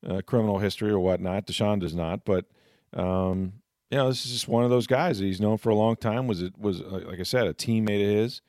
uh, 0.09 0.21
criminal 0.27 0.59
history 0.59 0.91
or 0.91 0.99
whatnot. 0.99 1.47
DeSean 1.47 1.81
does 1.81 1.95
not, 1.95 2.25
but 2.25 2.47
um, 2.95 3.53
you 3.91 3.99
know 3.99 4.09
this 4.09 4.25
is 4.25 4.33
just 4.33 4.49
one 4.49 4.65
of 4.65 4.71
those 4.71 4.87
guys 4.87 5.19
that 5.19 5.25
he's 5.25 5.41
known 5.41 5.59
for 5.59 5.71
a 5.71 5.75
long 5.75 5.97
time. 5.97 6.27
Was 6.27 6.43
it 6.43 6.59
was 6.59 6.81
uh, 6.81 7.03
like 7.07 7.21
I 7.21 7.25
said 7.25 7.47
a 7.47 7.55
teammate 7.55 8.03
of 8.03 8.17
his, 8.17 8.41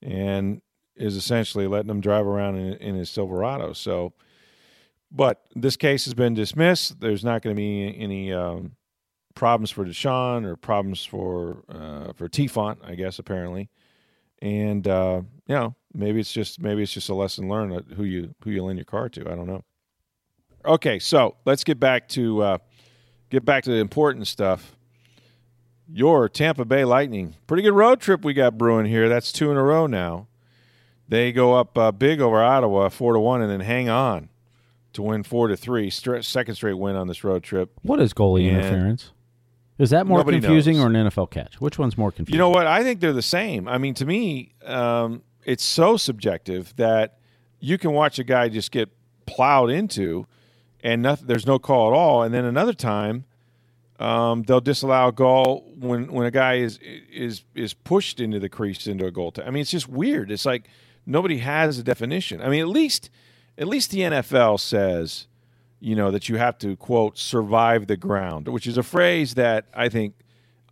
and 0.00 0.60
is 0.96 1.16
essentially 1.16 1.66
letting 1.66 1.90
him 1.90 2.00
drive 2.00 2.26
around 2.26 2.56
in, 2.56 2.74
in 2.74 2.94
his 2.96 3.10
Silverado. 3.10 3.72
So 3.72 4.12
but 5.14 5.42
this 5.54 5.76
case 5.76 6.06
has 6.06 6.14
been 6.14 6.34
dismissed. 6.34 7.00
There's 7.00 7.24
not 7.24 7.42
going 7.42 7.54
to 7.54 7.60
be 7.60 7.94
any 7.98 8.32
um, 8.32 8.72
problems 9.34 9.70
for 9.70 9.84
DeSean 9.84 10.44
or 10.44 10.56
problems 10.56 11.04
for 11.04 11.64
uh, 11.68 12.12
for 12.14 12.28
T-Font, 12.28 12.80
I 12.82 12.94
guess 12.94 13.18
apparently. 13.18 13.68
And 14.40 14.88
uh, 14.88 15.22
you 15.46 15.54
know, 15.54 15.74
maybe 15.92 16.18
it's 16.18 16.32
just 16.32 16.60
maybe 16.60 16.82
it's 16.82 16.92
just 16.92 17.10
a 17.10 17.14
lesson 17.14 17.48
learned 17.48 17.92
who 17.94 18.04
you 18.04 18.34
who 18.42 18.50
you 18.50 18.64
lend 18.64 18.78
your 18.78 18.86
car 18.86 19.08
to. 19.10 19.20
I 19.30 19.34
don't 19.34 19.46
know. 19.46 19.62
Okay, 20.64 20.98
so 20.98 21.36
let's 21.44 21.64
get 21.64 21.80
back 21.80 22.08
to 22.10 22.42
uh, 22.42 22.58
get 23.30 23.44
back 23.44 23.64
to 23.64 23.70
the 23.70 23.76
important 23.76 24.26
stuff. 24.26 24.76
Your 25.92 26.28
Tampa 26.28 26.64
Bay 26.64 26.84
Lightning, 26.84 27.34
pretty 27.46 27.62
good 27.62 27.74
road 27.74 28.00
trip 28.00 28.24
we 28.24 28.32
got 28.32 28.56
brewing 28.56 28.86
here. 28.86 29.08
That's 29.08 29.32
two 29.32 29.50
in 29.50 29.56
a 29.56 29.62
row 29.62 29.86
now. 29.86 30.28
They 31.08 31.32
go 31.32 31.54
up 31.54 31.76
uh, 31.76 31.92
big 31.92 32.20
over 32.20 32.42
Ottawa, 32.42 32.88
four 32.88 33.12
to 33.12 33.20
one, 33.20 33.42
and 33.42 33.50
then 33.50 33.60
hang 33.60 33.88
on 33.88 34.30
to 34.94 35.02
win 35.02 35.22
four 35.22 35.48
to 35.48 35.56
three, 35.56 35.90
second 35.90 36.54
straight 36.54 36.74
win 36.74 36.96
on 36.96 37.08
this 37.08 37.24
road 37.24 37.42
trip. 37.42 37.72
What 37.82 38.00
is 38.00 38.14
goalie 38.14 38.48
and 38.48 38.58
interference? 38.58 39.10
Is 39.78 39.90
that 39.90 40.06
more 40.06 40.22
confusing 40.22 40.76
knows. 40.76 40.84
or 40.84 40.88
an 40.88 41.08
NFL 41.08 41.30
catch? 41.30 41.60
Which 41.60 41.78
one's 41.78 41.98
more 41.98 42.12
confusing? 42.12 42.34
You 42.34 42.38
know 42.38 42.50
what? 42.50 42.66
I 42.66 42.82
think 42.82 43.00
they're 43.00 43.12
the 43.12 43.22
same. 43.22 43.66
I 43.66 43.78
mean, 43.78 43.94
to 43.94 44.06
me, 44.06 44.52
um, 44.64 45.22
it's 45.44 45.64
so 45.64 45.96
subjective 45.96 46.74
that 46.76 47.18
you 47.58 47.78
can 47.78 47.92
watch 47.92 48.18
a 48.18 48.24
guy 48.24 48.48
just 48.48 48.70
get 48.70 48.90
plowed 49.26 49.70
into, 49.70 50.26
and 50.82 51.02
nothing, 51.02 51.26
there's 51.26 51.46
no 51.46 51.58
call 51.58 51.88
at 51.88 51.94
all. 51.94 52.22
And 52.22 52.34
then 52.34 52.44
another 52.44 52.72
time, 52.72 53.24
um, 53.98 54.42
they'll 54.42 54.60
disallow 54.60 55.08
a 55.08 55.12
goal 55.12 55.72
when 55.78 56.12
when 56.12 56.26
a 56.26 56.30
guy 56.30 56.54
is 56.54 56.78
is 56.78 57.44
is 57.54 57.72
pushed 57.72 58.18
into 58.18 58.40
the 58.40 58.48
crease 58.48 58.86
into 58.86 59.06
a 59.06 59.10
goal. 59.10 59.32
I 59.44 59.50
mean, 59.50 59.60
it's 59.60 59.70
just 59.70 59.88
weird. 59.88 60.30
It's 60.30 60.44
like 60.44 60.68
nobody 61.06 61.38
has 61.38 61.78
a 61.78 61.82
definition. 61.82 62.40
I 62.42 62.48
mean, 62.48 62.60
at 62.60 62.68
least 62.68 63.10
at 63.56 63.68
least 63.68 63.90
the 63.90 64.00
NFL 64.00 64.58
says, 64.58 65.26
you 65.78 65.94
know, 65.94 66.10
that 66.10 66.28
you 66.28 66.36
have 66.36 66.58
to 66.58 66.76
quote 66.76 67.16
survive 67.16 67.86
the 67.86 67.96
ground, 67.96 68.48
which 68.48 68.66
is 68.66 68.76
a 68.76 68.82
phrase 68.82 69.34
that 69.34 69.66
I 69.74 69.88
think 69.88 70.14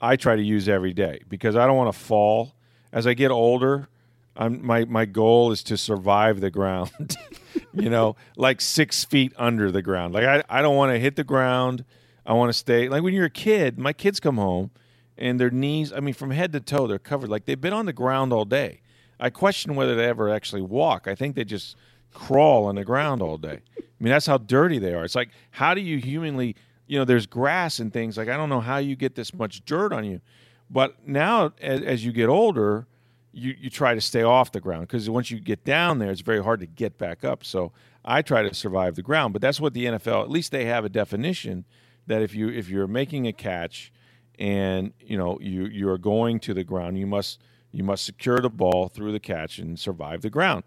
I 0.00 0.16
try 0.16 0.34
to 0.34 0.42
use 0.42 0.68
every 0.68 0.92
day 0.92 1.20
because 1.28 1.56
I 1.56 1.66
don't 1.66 1.76
want 1.76 1.92
to 1.92 1.98
fall. 1.98 2.54
As 2.92 3.06
I 3.06 3.14
get 3.14 3.30
older, 3.30 3.88
I'm, 4.36 4.64
my 4.64 4.84
my 4.86 5.04
goal 5.04 5.52
is 5.52 5.62
to 5.64 5.76
survive 5.76 6.40
the 6.40 6.50
ground. 6.50 6.90
you 7.72 7.90
know, 7.90 8.16
like 8.36 8.60
six 8.60 9.04
feet 9.04 9.32
under 9.36 9.70
the 9.70 9.82
ground. 9.82 10.14
Like 10.14 10.24
I, 10.24 10.42
I 10.48 10.62
don't 10.62 10.76
want 10.76 10.92
to 10.92 10.98
hit 10.98 11.16
the 11.16 11.24
ground. 11.24 11.84
I 12.26 12.32
want 12.32 12.50
to 12.50 12.58
stay 12.58 12.88
like 12.88 13.02
when 13.02 13.14
you're 13.14 13.26
a 13.26 13.30
kid. 13.30 13.78
My 13.78 13.92
kids 13.92 14.20
come 14.20 14.36
home 14.36 14.70
and 15.16 15.38
their 15.38 15.50
knees, 15.50 15.92
I 15.92 16.00
mean, 16.00 16.14
from 16.14 16.30
head 16.30 16.52
to 16.52 16.60
toe, 16.60 16.86
they're 16.86 16.98
covered 16.98 17.28
like 17.28 17.44
they've 17.44 17.60
been 17.60 17.72
on 17.72 17.86
the 17.86 17.92
ground 17.92 18.32
all 18.32 18.44
day. 18.44 18.80
I 19.20 19.28
question 19.30 19.74
whether 19.74 19.94
they 19.94 20.06
ever 20.06 20.30
actually 20.30 20.62
walk. 20.62 21.06
I 21.06 21.14
think 21.14 21.36
they 21.36 21.44
just 21.44 21.76
crawl 22.12 22.64
on 22.64 22.76
the 22.76 22.84
ground 22.84 23.20
all 23.20 23.36
day. 23.36 23.60
I 23.78 24.02
mean, 24.02 24.10
that's 24.10 24.26
how 24.26 24.38
dirty 24.38 24.78
they 24.78 24.94
are. 24.94 25.04
It's 25.04 25.14
like, 25.14 25.28
how 25.50 25.74
do 25.74 25.82
you 25.82 25.98
humanly, 25.98 26.56
you 26.86 26.98
know, 26.98 27.04
there's 27.04 27.26
grass 27.26 27.78
and 27.78 27.92
things. 27.92 28.16
Like, 28.16 28.28
I 28.28 28.36
don't 28.36 28.48
know 28.48 28.60
how 28.60 28.78
you 28.78 28.96
get 28.96 29.14
this 29.14 29.34
much 29.34 29.64
dirt 29.66 29.92
on 29.92 30.04
you. 30.04 30.22
But 30.70 31.06
now, 31.06 31.52
as, 31.60 31.82
as 31.82 32.04
you 32.04 32.12
get 32.12 32.28
older, 32.28 32.86
you, 33.32 33.54
you 33.58 33.70
try 33.70 33.94
to 33.94 34.00
stay 34.00 34.22
off 34.22 34.52
the 34.52 34.60
ground 34.60 34.88
because 34.88 35.08
once 35.08 35.30
you 35.30 35.40
get 35.40 35.64
down 35.64 35.98
there, 35.98 36.10
it's 36.10 36.20
very 36.20 36.42
hard 36.42 36.60
to 36.60 36.66
get 36.66 36.98
back 36.98 37.24
up. 37.24 37.44
So 37.44 37.72
I 38.04 38.22
try 38.22 38.42
to 38.42 38.54
survive 38.54 38.96
the 38.96 39.02
ground. 39.02 39.32
But 39.32 39.42
that's 39.42 39.60
what 39.60 39.74
the 39.74 39.86
NFL, 39.86 40.22
at 40.22 40.30
least 40.30 40.52
they 40.52 40.64
have 40.64 40.84
a 40.84 40.88
definition 40.88 41.64
that 42.06 42.22
if 42.22 42.34
you 42.34 42.48
if 42.48 42.68
you're 42.68 42.86
making 42.88 43.26
a 43.26 43.32
catch 43.32 43.92
and 44.38 44.92
you 45.00 45.16
know 45.16 45.38
you 45.40 45.66
you 45.66 45.88
are 45.88 45.98
going 45.98 46.40
to 46.40 46.54
the 46.54 46.64
ground, 46.64 46.98
you 46.98 47.06
must 47.06 47.40
you 47.72 47.84
must 47.84 48.04
secure 48.04 48.40
the 48.40 48.50
ball 48.50 48.88
through 48.88 49.12
the 49.12 49.20
catch 49.20 49.58
and 49.58 49.78
survive 49.78 50.22
the 50.22 50.30
ground. 50.30 50.64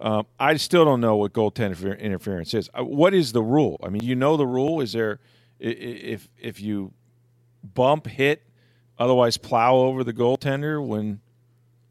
Um, 0.00 0.26
I 0.40 0.56
still 0.56 0.84
don't 0.84 1.00
know 1.00 1.16
what 1.16 1.32
goaltender 1.32 1.98
interference 1.98 2.54
is. 2.54 2.68
Uh, 2.74 2.84
what 2.84 3.14
is 3.14 3.32
the 3.32 3.42
rule? 3.42 3.78
I 3.84 3.88
mean, 3.88 4.02
you 4.02 4.16
know 4.16 4.36
the 4.36 4.46
rule. 4.46 4.80
Is 4.80 4.92
there 4.92 5.20
if 5.60 6.28
if 6.36 6.60
you 6.60 6.92
bump, 7.62 8.08
hit, 8.08 8.42
otherwise 8.98 9.36
plow 9.36 9.76
over 9.76 10.02
the 10.02 10.12
goaltender 10.12 10.84
when 10.84 11.20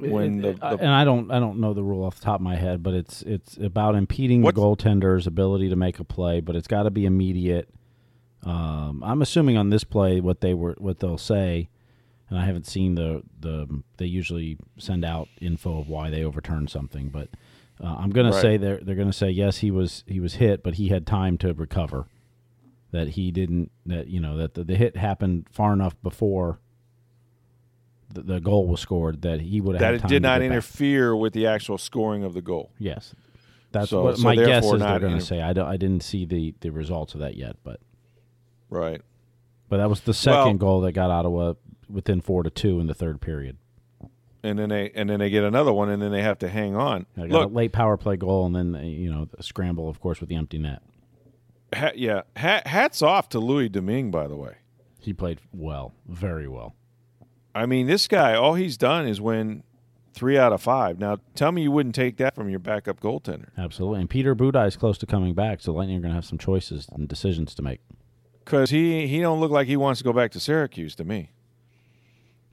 when 0.01 0.41
the, 0.41 0.53
the 0.53 0.67
and 0.67 0.89
I 0.89 1.03
don't 1.03 1.31
I 1.31 1.39
don't 1.39 1.59
know 1.59 1.73
the 1.73 1.83
rule 1.83 2.03
off 2.03 2.15
the 2.15 2.25
top 2.25 2.35
of 2.35 2.41
my 2.41 2.55
head, 2.55 2.83
but 2.83 2.93
it's 2.93 3.21
it's 3.23 3.57
about 3.57 3.95
impeding 3.95 4.41
the 4.41 4.51
goaltender's 4.51 5.27
ability 5.27 5.69
to 5.69 5.75
make 5.75 5.99
a 5.99 6.03
play, 6.03 6.41
but 6.41 6.55
it's 6.55 6.67
got 6.67 6.83
to 6.83 6.91
be 6.91 7.05
immediate. 7.05 7.69
Um, 8.43 9.03
I'm 9.05 9.21
assuming 9.21 9.57
on 9.57 9.69
this 9.69 9.83
play 9.83 10.19
what 10.19 10.41
they 10.41 10.53
were 10.53 10.75
what 10.79 10.99
they'll 10.99 11.17
say, 11.17 11.69
and 12.29 12.39
I 12.39 12.45
haven't 12.45 12.65
seen 12.65 12.95
the 12.95 13.23
the 13.39 13.83
they 13.97 14.05
usually 14.05 14.57
send 14.77 15.05
out 15.05 15.27
info 15.39 15.79
of 15.79 15.87
why 15.87 16.09
they 16.09 16.23
overturned 16.23 16.69
something, 16.69 17.09
but 17.09 17.29
uh, 17.83 17.95
I'm 17.97 18.09
going 18.11 18.27
right. 18.27 18.33
to 18.33 18.41
say 18.41 18.57
they're 18.57 18.79
they're 18.81 18.95
going 18.95 19.07
to 19.11 19.13
say 19.13 19.29
yes, 19.29 19.57
he 19.57 19.71
was 19.71 20.03
he 20.07 20.19
was 20.19 20.35
hit, 20.35 20.63
but 20.63 20.75
he 20.75 20.89
had 20.89 21.05
time 21.05 21.37
to 21.39 21.53
recover. 21.53 22.07
That 22.91 23.09
he 23.09 23.31
didn't. 23.31 23.71
That 23.85 24.07
you 24.07 24.19
know 24.19 24.35
that 24.37 24.53
the, 24.53 24.63
the 24.63 24.75
hit 24.75 24.97
happened 24.97 25.47
far 25.49 25.71
enough 25.71 25.95
before 26.03 26.59
the, 28.13 28.21
the 28.21 28.39
goal 28.39 28.67
was 28.67 28.79
scored 28.79 29.21
that 29.23 29.41
he 29.41 29.61
would 29.61 29.75
have 29.75 29.81
that 29.81 30.05
it 30.05 30.07
did 30.07 30.21
not 30.21 30.41
interfere 30.41 31.13
back. 31.13 31.21
with 31.21 31.33
the 31.33 31.47
actual 31.47 31.77
scoring 31.77 32.23
of 32.23 32.33
the 32.33 32.41
goal. 32.41 32.71
Yes, 32.77 33.13
that's 33.71 33.89
so, 33.89 34.03
what 34.03 34.17
so 34.17 34.23
my 34.23 34.35
guess 34.35 34.65
is. 34.65 34.79
They're 34.79 34.99
going 34.99 35.17
to 35.17 35.21
say. 35.21 35.41
I 35.41 35.53
don't. 35.53 35.67
I 35.67 35.77
didn't 35.77 36.03
see 36.03 36.25
the 36.25 36.53
the 36.61 36.69
results 36.69 37.13
of 37.13 37.21
that 37.21 37.35
yet, 37.35 37.57
but 37.63 37.79
right. 38.69 39.01
But 39.69 39.77
that 39.77 39.89
was 39.89 40.01
the 40.01 40.13
second 40.13 40.59
well, 40.59 40.69
goal 40.69 40.81
that 40.81 40.91
got 40.91 41.11
Ottawa 41.11 41.53
within 41.89 42.21
four 42.21 42.43
to 42.43 42.49
two 42.49 42.79
in 42.79 42.87
the 42.87 42.93
third 42.93 43.21
period 43.21 43.57
and 44.43 44.57
then 44.57 44.69
they 44.69 44.91
and 44.95 45.09
then 45.09 45.19
they 45.19 45.29
get 45.29 45.43
another 45.43 45.73
one, 45.73 45.89
and 45.89 46.01
then 46.01 46.11
they 46.11 46.21
have 46.21 46.39
to 46.39 46.49
hang 46.49 46.75
on. 46.75 47.05
Look, 47.15 47.49
a 47.49 47.53
late 47.53 47.71
power 47.71 47.97
play 47.97 48.17
goal, 48.17 48.45
and 48.45 48.55
then 48.55 48.83
you 48.83 49.11
know 49.11 49.25
the 49.25 49.43
scramble, 49.43 49.89
of 49.89 49.99
course, 49.99 50.19
with 50.19 50.29
the 50.29 50.35
empty 50.35 50.57
net. 50.57 50.81
Ha, 51.73 51.91
yeah, 51.95 52.21
ha, 52.35 52.61
hats 52.65 53.01
off 53.01 53.29
to 53.29 53.39
Louis 53.39 53.69
Domingue, 53.69 54.11
by 54.11 54.27
the 54.27 54.35
way. 54.35 54.55
He 54.99 55.13
played 55.13 55.39
well, 55.53 55.93
very 56.07 56.47
well. 56.47 56.75
I 57.53 57.65
mean, 57.65 57.87
this 57.87 58.07
guy, 58.07 58.33
all 58.33 58.55
he's 58.55 58.77
done 58.77 59.07
is 59.07 59.19
win 59.19 59.63
three 60.13 60.37
out 60.37 60.53
of 60.53 60.61
five. 60.61 60.99
Now, 60.99 61.17
tell 61.35 61.51
me 61.51 61.63
you 61.63 61.71
wouldn't 61.71 61.95
take 61.95 62.17
that 62.17 62.35
from 62.35 62.49
your 62.49 62.59
backup 62.59 62.99
goaltender. 62.99 63.49
Absolutely, 63.57 64.01
and 64.01 64.09
Peter 64.09 64.35
Budaj 64.35 64.67
is 64.67 64.75
close 64.77 64.97
to 64.99 65.05
coming 65.05 65.33
back, 65.33 65.61
so 65.61 65.73
Lightning 65.73 65.97
are 65.97 66.01
going 66.01 66.11
to 66.11 66.15
have 66.15 66.25
some 66.25 66.37
choices 66.37 66.87
and 66.91 67.07
decisions 67.07 67.55
to 67.55 67.61
make. 67.61 67.81
Because 68.43 68.69
he 68.69 69.07
he 69.07 69.19
don't 69.19 69.39
look 69.39 69.51
like 69.51 69.67
he 69.67 69.77
wants 69.77 69.99
to 69.99 70.03
go 70.03 70.13
back 70.13 70.31
to 70.31 70.39
Syracuse 70.39 70.95
to 70.95 71.03
me. 71.03 71.31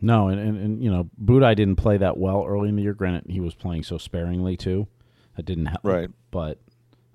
No, 0.00 0.28
and, 0.28 0.38
and, 0.38 0.56
and 0.58 0.82
you 0.82 0.90
know, 0.90 1.08
Budaj 1.22 1.56
didn't 1.56 1.76
play 1.76 1.96
that 1.96 2.16
well 2.16 2.44
early 2.46 2.68
in 2.68 2.76
the 2.76 2.82
year. 2.82 2.94
Granted, 2.94 3.30
he 3.30 3.40
was 3.40 3.54
playing 3.54 3.82
so 3.82 3.98
sparingly 3.98 4.56
too. 4.56 4.86
That 5.36 5.44
didn't 5.44 5.66
help. 5.66 5.80
Right. 5.82 6.10
But 6.30 6.58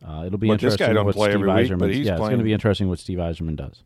uh, 0.06 0.24
it'll 0.26 0.38
be 0.38 0.48
but 0.48 0.54
interesting. 0.54 0.80
This 0.80 0.88
guy 0.88 0.94
don't 0.94 1.06
what 1.06 1.16
play 1.16 1.30
Steve 1.30 1.48
every 1.48 1.64
week, 1.64 1.78
but 1.78 1.90
he's 1.94 2.06
yeah, 2.06 2.18
playing. 2.18 2.24
it's 2.24 2.30
going 2.30 2.38
to 2.40 2.44
be 2.44 2.54
interesting 2.54 2.90
what 2.90 3.00
Steve 3.00 3.20
Yzerman 3.20 3.56
does. 3.56 3.84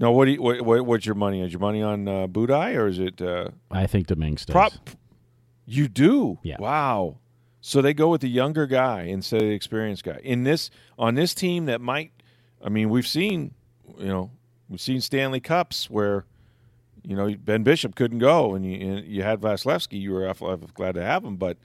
No, 0.00 0.12
what 0.12 0.24
do 0.24 0.32
you, 0.32 0.42
what, 0.42 0.62
what, 0.62 0.86
what's 0.86 1.06
your 1.06 1.14
money? 1.14 1.42
Is 1.42 1.52
your 1.52 1.60
money 1.60 1.82
on 1.82 2.08
uh, 2.08 2.26
Budaj 2.26 2.74
or 2.76 2.88
is 2.88 2.98
it? 2.98 3.20
Uh, 3.20 3.50
I 3.70 3.86
think 3.86 4.06
Domingue 4.06 4.38
stays. 4.38 4.52
Prop, 4.52 4.72
you 5.66 5.88
do? 5.88 6.38
Yeah. 6.42 6.56
Wow. 6.58 7.18
So 7.60 7.82
they 7.82 7.92
go 7.92 8.08
with 8.08 8.22
the 8.22 8.28
younger 8.30 8.66
guy 8.66 9.02
instead 9.02 9.42
of 9.42 9.48
the 9.48 9.54
experienced 9.54 10.02
guy 10.02 10.18
in 10.24 10.44
this 10.44 10.70
on 10.98 11.14
this 11.14 11.34
team 11.34 11.66
that 11.66 11.82
might. 11.82 12.12
I 12.64 12.70
mean, 12.70 12.88
we've 12.88 13.06
seen, 13.06 13.54
you 13.98 14.08
know, 14.08 14.30
we've 14.68 14.80
seen 14.80 15.02
Stanley 15.02 15.40
Cups 15.40 15.90
where 15.90 16.24
you 17.04 17.16
know, 17.16 17.34
Ben 17.34 17.62
Bishop 17.62 17.94
couldn't 17.94 18.18
go, 18.18 18.54
and 18.54 18.64
you, 18.64 18.88
and 18.88 19.06
you 19.06 19.22
had 19.22 19.40
Vasilevskiy. 19.40 20.00
You 20.00 20.12
were 20.12 20.32
glad 20.74 20.94
to 20.94 21.02
have 21.02 21.24
him, 21.24 21.36
but 21.36 21.56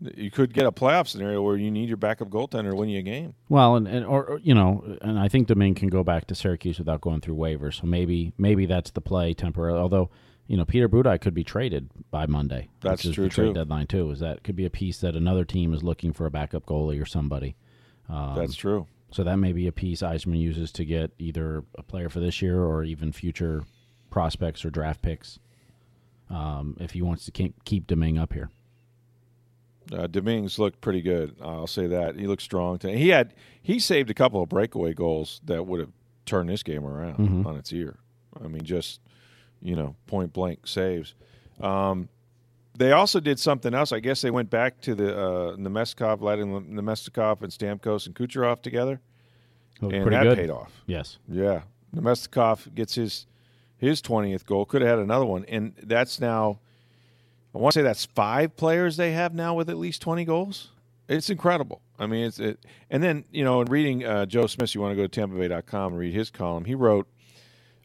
You 0.00 0.30
could 0.30 0.54
get 0.54 0.66
a 0.66 0.72
playoff 0.72 1.08
scenario 1.08 1.42
where 1.42 1.56
you 1.56 1.70
need 1.70 1.88
your 1.88 1.98
backup 1.98 2.28
goaltender 2.30 2.70
to 2.70 2.76
win 2.76 2.88
you 2.88 3.00
a 3.00 3.02
game. 3.02 3.34
Well, 3.48 3.76
and, 3.76 3.86
and 3.86 4.06
or, 4.06 4.24
or, 4.24 4.38
you 4.38 4.54
know, 4.54 4.96
and 5.02 5.18
I 5.18 5.28
think 5.28 5.46
Domingue 5.46 5.74
can 5.74 5.88
go 5.88 6.02
back 6.02 6.26
to 6.28 6.34
Syracuse 6.34 6.78
without 6.78 7.02
going 7.02 7.20
through 7.20 7.36
waivers. 7.36 7.80
So 7.80 7.86
maybe 7.86 8.32
maybe 8.38 8.66
that's 8.66 8.90
the 8.92 9.02
play 9.02 9.34
temporarily. 9.34 9.78
Although 9.78 10.10
you 10.50 10.56
know, 10.56 10.64
Peter 10.64 10.88
Budaj 10.88 11.20
could 11.20 11.32
be 11.32 11.44
traded 11.44 11.90
by 12.10 12.26
Monday. 12.26 12.70
That's 12.80 13.02
true, 13.02 13.24
the 13.24 13.30
trade 13.30 13.46
too. 13.48 13.54
deadline 13.54 13.86
too. 13.86 14.10
Is 14.10 14.18
that 14.18 14.42
could 14.42 14.56
be 14.56 14.64
a 14.64 14.70
piece 14.70 14.98
that 14.98 15.14
another 15.14 15.44
team 15.44 15.72
is 15.72 15.84
looking 15.84 16.12
for 16.12 16.26
a 16.26 16.30
backup 16.30 16.66
goalie 16.66 17.00
or 17.00 17.06
somebody. 17.06 17.54
Um, 18.08 18.34
That's 18.34 18.56
true. 18.56 18.88
So 19.12 19.22
that 19.22 19.36
may 19.36 19.52
be 19.52 19.68
a 19.68 19.72
piece 19.72 20.02
Yzerman 20.02 20.40
uses 20.40 20.72
to 20.72 20.84
get 20.84 21.12
either 21.20 21.62
a 21.78 21.84
player 21.84 22.08
for 22.08 22.18
this 22.18 22.42
year 22.42 22.64
or 22.64 22.82
even 22.82 23.12
future 23.12 23.62
prospects 24.10 24.64
or 24.64 24.70
draft 24.70 25.02
picks. 25.02 25.38
Um, 26.28 26.76
if 26.80 26.92
he 26.92 27.02
wants 27.02 27.24
to 27.26 27.30
keep 27.30 27.62
keep 27.64 27.86
Domingue 27.86 28.18
up 28.18 28.32
here. 28.32 28.50
Uh, 29.92 30.06
Dominguez 30.06 30.58
looked 30.58 30.80
pretty 30.80 31.02
good. 31.02 31.34
I'll 31.42 31.66
say 31.66 31.86
that 31.88 32.16
he 32.16 32.26
looked 32.26 32.42
strong. 32.42 32.78
Today. 32.78 32.96
He 32.98 33.08
had 33.08 33.34
he 33.60 33.78
saved 33.78 34.08
a 34.10 34.14
couple 34.14 34.42
of 34.42 34.48
breakaway 34.48 34.94
goals 34.94 35.40
that 35.44 35.66
would 35.66 35.80
have 35.80 35.90
turned 36.26 36.48
this 36.48 36.62
game 36.62 36.84
around 36.84 37.16
Mhm. 37.18 37.46
on 37.46 37.56
its 37.56 37.72
ear. 37.72 37.96
I 38.42 38.46
mean, 38.48 38.62
just 38.62 39.00
you 39.62 39.74
know, 39.76 39.96
point 40.06 40.32
blank 40.32 40.66
saves. 40.66 41.14
Um, 41.60 42.08
they 42.78 42.92
also 42.92 43.20
did 43.20 43.38
something 43.38 43.74
else. 43.74 43.92
I 43.92 44.00
guess 44.00 44.22
they 44.22 44.30
went 44.30 44.48
back 44.48 44.80
to 44.82 44.94
the 44.94 45.14
uh, 45.18 45.56
Namestnikov, 45.56 46.20
letting 46.22 46.48
Namestnikov 46.70 47.42
and 47.42 47.52
Stamkos 47.52 48.06
and 48.06 48.14
Kucherov 48.14 48.62
together, 48.62 49.00
and 49.82 49.90
pretty 49.90 50.10
that 50.10 50.22
good. 50.22 50.38
paid 50.38 50.50
off. 50.50 50.82
Yes. 50.86 51.18
Yeah, 51.28 51.62
Namestnikov 51.94 52.74
gets 52.74 52.94
his 52.94 53.26
his 53.76 54.00
twentieth 54.00 54.46
goal. 54.46 54.64
Could 54.64 54.82
have 54.82 54.90
had 54.90 54.98
another 55.00 55.26
one, 55.26 55.44
and 55.46 55.74
that's 55.82 56.20
now. 56.20 56.60
I 57.54 57.58
want 57.58 57.74
to 57.74 57.80
say 57.80 57.82
that's 57.82 58.04
five 58.04 58.56
players 58.56 58.96
they 58.96 59.12
have 59.12 59.34
now 59.34 59.54
with 59.54 59.68
at 59.70 59.78
least 59.78 60.02
twenty 60.02 60.24
goals. 60.24 60.70
It's 61.08 61.28
incredible. 61.28 61.82
I 61.98 62.06
mean, 62.06 62.24
it's 62.24 62.38
it, 62.38 62.64
and 62.88 63.02
then 63.02 63.24
you 63.32 63.44
know, 63.44 63.60
in 63.60 63.68
reading 63.68 64.04
uh, 64.04 64.26
Joe 64.26 64.46
Smith, 64.46 64.74
you 64.74 64.80
want 64.80 64.92
to 64.92 64.96
go 64.96 65.06
to 65.06 65.20
TampaBay.com 65.20 65.92
and 65.92 65.98
read 65.98 66.14
his 66.14 66.30
column. 66.30 66.64
He 66.64 66.74
wrote 66.74 67.08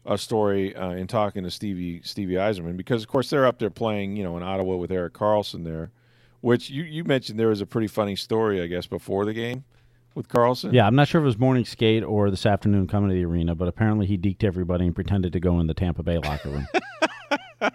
a 0.06 0.16
story 0.16 0.74
uh, 0.74 0.90
in 0.90 1.06
talking 1.06 1.42
to 1.42 1.50
Stevie 1.50 2.00
Stevie 2.02 2.34
Yzerman 2.34 2.76
because, 2.76 3.02
of 3.02 3.08
course, 3.08 3.28
they're 3.28 3.46
up 3.46 3.58
there 3.58 3.70
playing, 3.70 4.16
you 4.16 4.22
know, 4.22 4.36
in 4.36 4.42
Ottawa 4.42 4.76
with 4.76 4.92
Erik 4.92 5.14
Karlsson 5.14 5.64
there, 5.64 5.90
which 6.40 6.70
you 6.70 6.84
you 6.84 7.04
mentioned 7.04 7.38
there 7.38 7.48
was 7.48 7.60
a 7.60 7.66
pretty 7.66 7.88
funny 7.88 8.16
story, 8.16 8.62
I 8.62 8.68
guess, 8.68 8.86
before 8.86 9.24
the 9.24 9.34
game 9.34 9.64
with 10.14 10.28
Carlson. 10.28 10.72
Yeah, 10.72 10.86
I'm 10.86 10.94
not 10.94 11.08
sure 11.08 11.20
if 11.20 11.24
it 11.24 11.26
was 11.26 11.38
morning 11.38 11.64
skate 11.64 12.02
or 12.02 12.30
this 12.30 12.46
afternoon 12.46 12.86
coming 12.86 13.10
to 13.10 13.14
the 13.14 13.24
arena, 13.24 13.54
but 13.54 13.68
apparently 13.68 14.06
he 14.06 14.16
deked 14.16 14.44
everybody 14.44 14.86
and 14.86 14.94
pretended 14.94 15.32
to 15.32 15.40
go 15.40 15.60
in 15.60 15.66
the 15.66 15.74
Tampa 15.74 16.02
Bay 16.02 16.18
locker 16.18 16.48
room. 16.48 16.66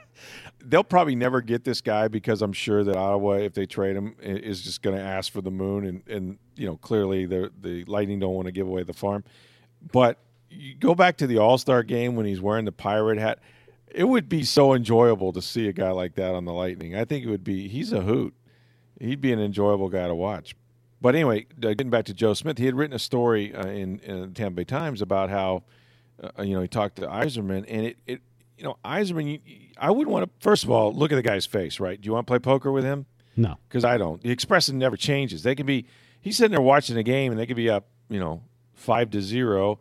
they'll 0.65 0.83
probably 0.83 1.15
never 1.15 1.41
get 1.41 1.63
this 1.63 1.81
guy 1.81 2.07
because 2.07 2.41
I'm 2.41 2.53
sure 2.53 2.83
that 2.83 2.95
Ottawa, 2.95 3.33
if 3.33 3.53
they 3.53 3.65
trade 3.65 3.95
him, 3.95 4.15
is 4.21 4.61
just 4.61 4.81
going 4.81 4.95
to 4.95 5.01
ask 5.01 5.31
for 5.31 5.41
the 5.41 5.51
moon, 5.51 5.85
and 5.85 6.07
and 6.07 6.37
you 6.55 6.67
know 6.67 6.77
clearly 6.77 7.25
the 7.25 7.51
the 7.61 7.83
Lightning 7.85 8.19
don't 8.19 8.35
want 8.35 8.45
to 8.45 8.51
give 8.51 8.67
away 8.67 8.83
the 8.83 8.93
farm. 8.93 9.23
But 9.91 10.17
you 10.49 10.75
go 10.75 10.95
back 10.95 11.17
to 11.17 11.27
the 11.27 11.37
All 11.37 11.57
Star 11.57 11.83
game 11.83 12.15
when 12.15 12.25
he's 12.25 12.41
wearing 12.41 12.65
the 12.65 12.71
pirate 12.71 13.17
hat. 13.17 13.39
It 13.93 14.05
would 14.05 14.29
be 14.29 14.43
so 14.43 14.73
enjoyable 14.73 15.33
to 15.33 15.41
see 15.41 15.67
a 15.67 15.73
guy 15.73 15.91
like 15.91 16.15
that 16.15 16.33
on 16.33 16.45
the 16.45 16.53
Lightning. 16.53 16.95
I 16.95 17.03
think 17.03 17.25
it 17.25 17.29
would 17.29 17.43
be. 17.43 17.67
He's 17.67 17.91
a 17.91 18.01
hoot. 18.01 18.33
He'd 18.99 19.19
be 19.19 19.33
an 19.33 19.39
enjoyable 19.39 19.89
guy 19.89 20.07
to 20.07 20.15
watch. 20.15 20.55
But 21.01 21.15
anyway, 21.15 21.47
uh, 21.57 21.69
getting 21.69 21.89
back 21.89 22.05
to 22.05 22.13
Joe 22.13 22.35
Smith, 22.35 22.59
he 22.59 22.65
had 22.65 22.75
written 22.75 22.95
a 22.95 22.99
story 22.99 23.53
uh, 23.53 23.65
in, 23.65 23.99
in 23.99 24.21
the 24.21 24.27
Tampa 24.27 24.57
Bay 24.57 24.63
Times 24.63 25.01
about 25.01 25.31
how, 25.31 25.63
uh, 26.21 26.43
you 26.43 26.53
know, 26.53 26.61
he 26.61 26.67
talked 26.67 26.97
to 26.97 27.07
Yzerman, 27.07 27.65
and 27.67 27.87
it, 27.87 27.97
it 28.05 28.21
you 28.61 28.67
know, 28.67 28.77
Yzerman, 28.85 29.41
I 29.75 29.89
wouldn't 29.89 30.13
want 30.13 30.25
to. 30.25 30.31
First 30.39 30.63
of 30.63 30.69
all, 30.69 30.93
look 30.93 31.11
at 31.11 31.15
the 31.15 31.23
guy's 31.23 31.47
face, 31.47 31.79
right? 31.79 31.99
Do 31.99 32.05
you 32.05 32.13
want 32.13 32.27
to 32.27 32.31
play 32.31 32.37
poker 32.37 32.71
with 32.71 32.83
him? 32.83 33.07
No. 33.35 33.57
Because 33.67 33.83
I 33.83 33.97
don't. 33.97 34.21
The 34.21 34.29
expression 34.29 34.77
never 34.77 34.95
changes. 34.95 35.41
They 35.41 35.55
can 35.55 35.65
be. 35.65 35.87
He's 36.21 36.37
sitting 36.37 36.51
there 36.51 36.61
watching 36.61 36.95
a 36.95 37.01
game, 37.01 37.31
and 37.31 37.39
they 37.39 37.47
could 37.47 37.55
be 37.55 37.71
up, 37.71 37.87
you 38.07 38.19
know, 38.19 38.43
five 38.75 39.09
to 39.11 39.21
zero, 39.21 39.79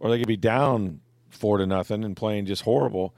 or 0.00 0.08
they 0.08 0.18
could 0.18 0.28
be 0.28 0.38
down 0.38 1.00
four 1.28 1.58
to 1.58 1.66
nothing 1.66 2.04
and 2.04 2.16
playing 2.16 2.46
just 2.46 2.62
horrible, 2.62 3.14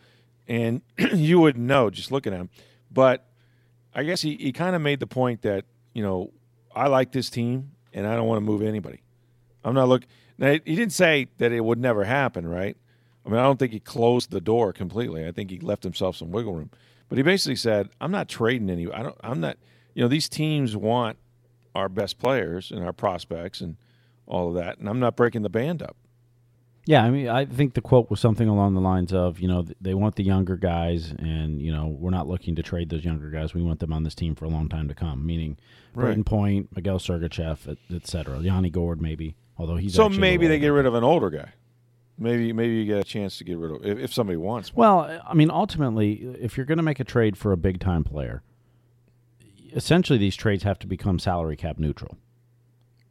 and 0.49 0.83
you 1.15 1.39
wouldn't 1.39 1.65
know 1.65 1.91
just 1.91 2.11
looking 2.11 2.33
at 2.35 2.41
him. 2.41 2.51
But 2.91 3.25
I 3.95 4.03
guess 4.03 4.21
he, 4.21 4.35
he 4.35 4.53
kind 4.53 4.75
of 4.75 4.83
made 4.83 4.99
the 4.99 5.07
point 5.07 5.43
that 5.43 5.65
you 5.93 6.03
know 6.03 6.33
I 6.75 6.89
like 6.89 7.13
this 7.13 7.31
team, 7.31 7.71
and 7.93 8.05
I 8.05 8.17
don't 8.17 8.27
want 8.27 8.39
to 8.39 8.45
move 8.45 8.63
anybody. 8.63 9.01
I'm 9.65 9.75
not 9.75 9.87
looking. 9.87 10.09
Now 10.39 10.51
he 10.51 10.59
didn't 10.75 10.93
say 10.93 11.29
that 11.39 11.53
it 11.53 11.61
would 11.61 11.79
never 11.79 12.03
happen, 12.03 12.49
right? 12.49 12.77
I 13.25 13.31
mean, 13.31 13.39
I 13.39 13.43
don't 13.43 13.59
think 13.59 13.73
he 13.73 13.81
closed 13.81 14.31
the 14.31 14.41
door 14.41 14.73
completely. 14.73 15.27
I 15.27 15.33
think 15.33 15.51
he 15.51 15.59
left 15.59 15.83
himself 15.83 16.17
some 16.17 16.31
wiggle 16.31 16.55
room. 16.55 16.71
But 17.09 17.19
he 17.19 17.23
basically 17.23 17.57
said, 17.57 17.91
"I'm 18.01 18.11
not 18.11 18.29
trading 18.29 18.69
any. 18.71 18.91
I 18.91 19.03
don't. 19.03 19.17
I'm 19.23 19.41
not. 19.41 19.57
You 19.95 20.03
know, 20.03 20.09
these 20.09 20.29
teams 20.29 20.77
want 20.77 21.19
our 21.75 21.89
best 21.89 22.19
players 22.19 22.71
and 22.71 22.85
our 22.85 22.93
prospects 22.93 23.61
and 23.61 23.77
all 24.27 24.49
of 24.49 24.55
that, 24.55 24.79
and 24.79 24.89
I'm 24.89 25.01
not 25.01 25.17
breaking 25.17 25.43
the 25.43 25.51
band 25.51 25.83
up." 25.83 25.97
Yeah, 26.87 27.03
I 27.03 27.11
mean, 27.11 27.29
I 27.29 27.47
think 27.47 27.73
the 27.73 27.81
quote 27.81 28.11
was 28.11 28.21
something 28.21 28.47
along 28.47 28.75
the 28.75 28.81
lines 28.81 29.11
of, 29.15 29.41
you 29.41 29.49
know, 29.49 29.65
they 29.81 29.95
want 29.95 30.17
the 30.17 30.23
younger 30.23 30.57
guys, 30.57 31.13
and 31.19 31.63
you 31.63 31.73
know, 31.73 31.87
we're 31.87 32.11
not 32.11 32.29
looking 32.29 32.55
to 32.57 32.63
trade 32.63 32.91
those 32.91 33.05
younger 33.07 33.31
guys. 33.31 33.55
We 33.55 33.63
want 33.63 33.81
them 33.81 33.91
on 33.93 34.03
this 34.03 34.15
team 34.15 34.35
for 34.35 34.45
a 34.45 34.51
long 34.51 34.69
time 34.69 34.89
to 34.89 34.95
come. 34.95 35.25
Meaning, 35.25 35.57
Right. 35.95 36.17
Brayden 36.17 36.27
Point, 36.27 36.75
Mikhail 36.77 36.99
Sergachev, 36.99 37.69
et, 37.69 37.79
et 37.95 38.07
cetera. 38.07 38.39
Yanni 38.41 38.69
Gourde, 38.69 39.01
maybe, 39.01 39.35
although 39.57 39.77
he's 39.77 39.95
so 39.95 40.09
maybe 40.09 40.47
they 40.47 40.59
get 40.59 40.69
rid 40.69 40.85
of 40.87 40.95
an 40.95 41.05
older 41.05 41.31
guy. 41.31 41.53
Maybe 42.17 42.53
maybe 42.53 42.75
you 42.75 42.85
get 42.85 42.99
a 42.99 43.05
chance 43.05 43.39
to 43.39 43.45
get 43.45 43.59
rid 43.59 43.73
of 43.73 43.85
if, 43.85 43.99
if 43.99 44.15
somebody 44.15 44.37
wants 44.37 44.73
one. 44.73 44.87
Well, 44.87 45.21
I 45.27 45.35
mean, 45.35 45.51
ultimately, 45.51 46.37
if 46.41 46.57
you're 46.57 46.67
going 46.67 46.79
to 46.79 46.85
make 46.85 47.01
a 47.01 47.05
trade 47.05 47.37
for 47.37 47.51
a 47.51 47.57
big 47.57 47.81
time 47.81 48.05
player, 48.05 48.43
essentially 49.73 50.19
these 50.19 50.37
trades 50.37 50.63
have 50.63 50.79
to 50.81 50.87
become 50.87 51.19
salary 51.19 51.57
cap 51.57 51.79
neutral. 51.79 52.17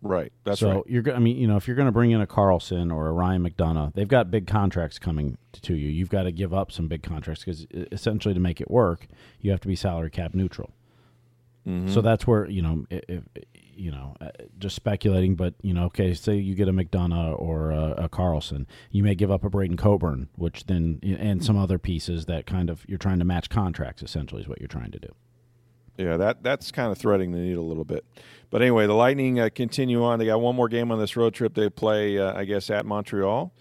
right. 0.02 0.32
That's 0.46 0.62
so 0.62 0.76
right. 0.76 0.84
you're. 0.88 1.14
I 1.14 1.20
mean, 1.20 1.38
you 1.38 1.48
know, 1.48 1.58
if 1.58 1.68
you're 1.68 1.76
going 1.76 1.88
to 1.88 1.92
bring 1.92 2.12
in 2.12 2.22
a 2.22 2.28
Karlsson 2.28 2.94
or 2.94 3.08
a 3.08 3.12
Ryan 3.12 3.44
McDonagh, 3.44 3.94
they've 3.94 4.08
got 4.08 4.32
big 4.32 4.48
contracts 4.48 5.00
coming 5.00 5.38
to 5.64 5.76
you. 5.76 5.90
You've 5.90 6.10
got 6.10 6.24
to 6.24 6.32
give 6.32 6.54
up 6.54 6.72
some 6.72 6.88
big 6.88 7.04
contracts 7.04 7.44
because 7.44 7.68
essentially 7.92 8.34
to 8.34 8.40
make 8.40 8.62
it 8.62 8.72
work, 8.72 9.08
you 9.42 9.52
have 9.52 9.60
to 9.62 9.68
be 9.68 9.76
salary 9.76 10.12
cap 10.12 10.34
neutral. 10.34 10.72
Mm-hmm. 11.68 11.94
So 11.94 12.00
that's 12.02 12.26
where 12.26 12.50
you 12.50 12.62
know, 12.62 12.86
if, 12.90 13.04
if 13.10 13.24
you 13.76 13.92
know, 13.92 14.16
uh, 14.22 14.30
just 14.60 14.76
speculating, 14.76 15.36
but 15.36 15.54
you 15.62 15.74
know, 15.74 15.86
okay, 15.86 16.14
say 16.14 16.36
you 16.36 16.56
get 16.56 16.68
a 16.68 16.74
McDonagh 16.74 17.40
or 17.40 17.72
a, 17.72 18.06
a 18.06 18.10
Karlsson, 18.10 18.66
you 18.92 19.04
may 19.04 19.16
give 19.16 19.32
up 19.32 19.44
a 19.44 19.50
Braydon 19.50 19.78
Coburn, 19.78 20.30
which 20.36 20.66
then 20.66 21.00
and 21.04 21.44
some 21.44 21.58
other 21.58 21.78
pieces 21.78 22.26
that 22.26 22.46
kind 22.46 22.70
of 22.70 22.86
you're 22.88 22.98
trying 22.98 23.20
to 23.20 23.26
match 23.26 23.50
contracts. 23.50 24.04
Essentially, 24.04 24.42
is 24.42 24.48
what 24.48 24.60
you're 24.60 24.68
trying 24.68 24.92
to 24.92 25.00
do. 25.00 25.10
Yeah, 25.98 26.18
that 26.18 26.42
that's 26.44 26.72
kind 26.72 26.92
of 26.92 26.98
threading 26.98 27.32
the 27.32 27.38
needle 27.40 27.64
a 27.64 27.68
little 27.68 27.86
bit. 27.86 28.04
But 28.50 28.62
anyway, 28.62 28.88
the 28.88 28.94
Lightning 28.94 29.40
uh, 29.40 29.50
continue 29.54 30.04
on. 30.04 30.20
They 30.20 30.26
got 30.26 30.42
one 30.42 30.56
more 30.56 30.68
game 30.68 30.92
on 30.92 31.00
this 31.00 31.16
road 31.16 31.34
trip. 31.34 31.54
They 31.54 31.70
play, 31.70 32.18
uh, 32.18 32.34
I 32.38 32.46
guess, 32.46 32.70
at 32.70 32.86
Montreal, 32.86 33.54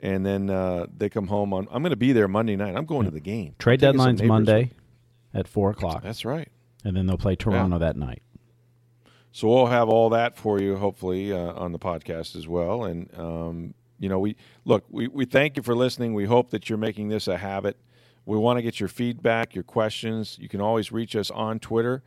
and 0.00 0.26
then 0.26 0.50
uh, 0.50 0.86
they 0.96 1.08
come 1.08 1.28
home 1.28 1.52
on. 1.52 1.68
I'm 1.70 1.82
going 1.82 1.90
to 1.90 1.96
be 1.96 2.12
there 2.12 2.28
Monday 2.28 2.56
night. 2.56 2.76
I'm 2.76 2.86
going 2.86 3.04
to 3.04 3.10
the 3.12 3.20
game. 3.20 3.54
Trade 3.58 3.80
deadline's 3.80 4.22
Monday 4.22 4.72
at 5.32 5.46
four 5.46 5.70
o'clock, 5.70 6.02
That's 6.02 6.24
right. 6.24 6.48
and 6.84 6.96
then 6.96 7.06
they'll 7.06 7.18
play 7.18 7.36
Toronto 7.36 7.78
that 7.78 7.96
night. 7.96 8.22
So 9.36 9.48
we'll 9.48 9.66
have 9.66 9.90
all 9.90 10.08
that 10.10 10.34
for 10.34 10.62
you, 10.62 10.76
hopefully, 10.76 11.30
uh, 11.30 11.52
on 11.52 11.72
the 11.72 11.78
podcast 11.78 12.36
as 12.36 12.48
well. 12.48 12.84
And 12.84 13.10
um, 13.18 13.74
you 13.98 14.08
know, 14.08 14.18
we 14.18 14.34
look, 14.64 14.84
we, 14.88 15.08
we 15.08 15.26
thank 15.26 15.58
you 15.58 15.62
for 15.62 15.74
listening. 15.74 16.14
We 16.14 16.24
hope 16.24 16.48
that 16.52 16.70
you're 16.70 16.78
making 16.78 17.10
this 17.10 17.28
a 17.28 17.36
habit. 17.36 17.76
We 18.24 18.38
want 18.38 18.56
to 18.56 18.62
get 18.62 18.80
your 18.80 18.88
feedback, 18.88 19.54
your 19.54 19.62
questions. 19.62 20.38
You 20.40 20.48
can 20.48 20.62
always 20.62 20.90
reach 20.90 21.14
us 21.14 21.30
on 21.30 21.58
Twitter 21.58 22.02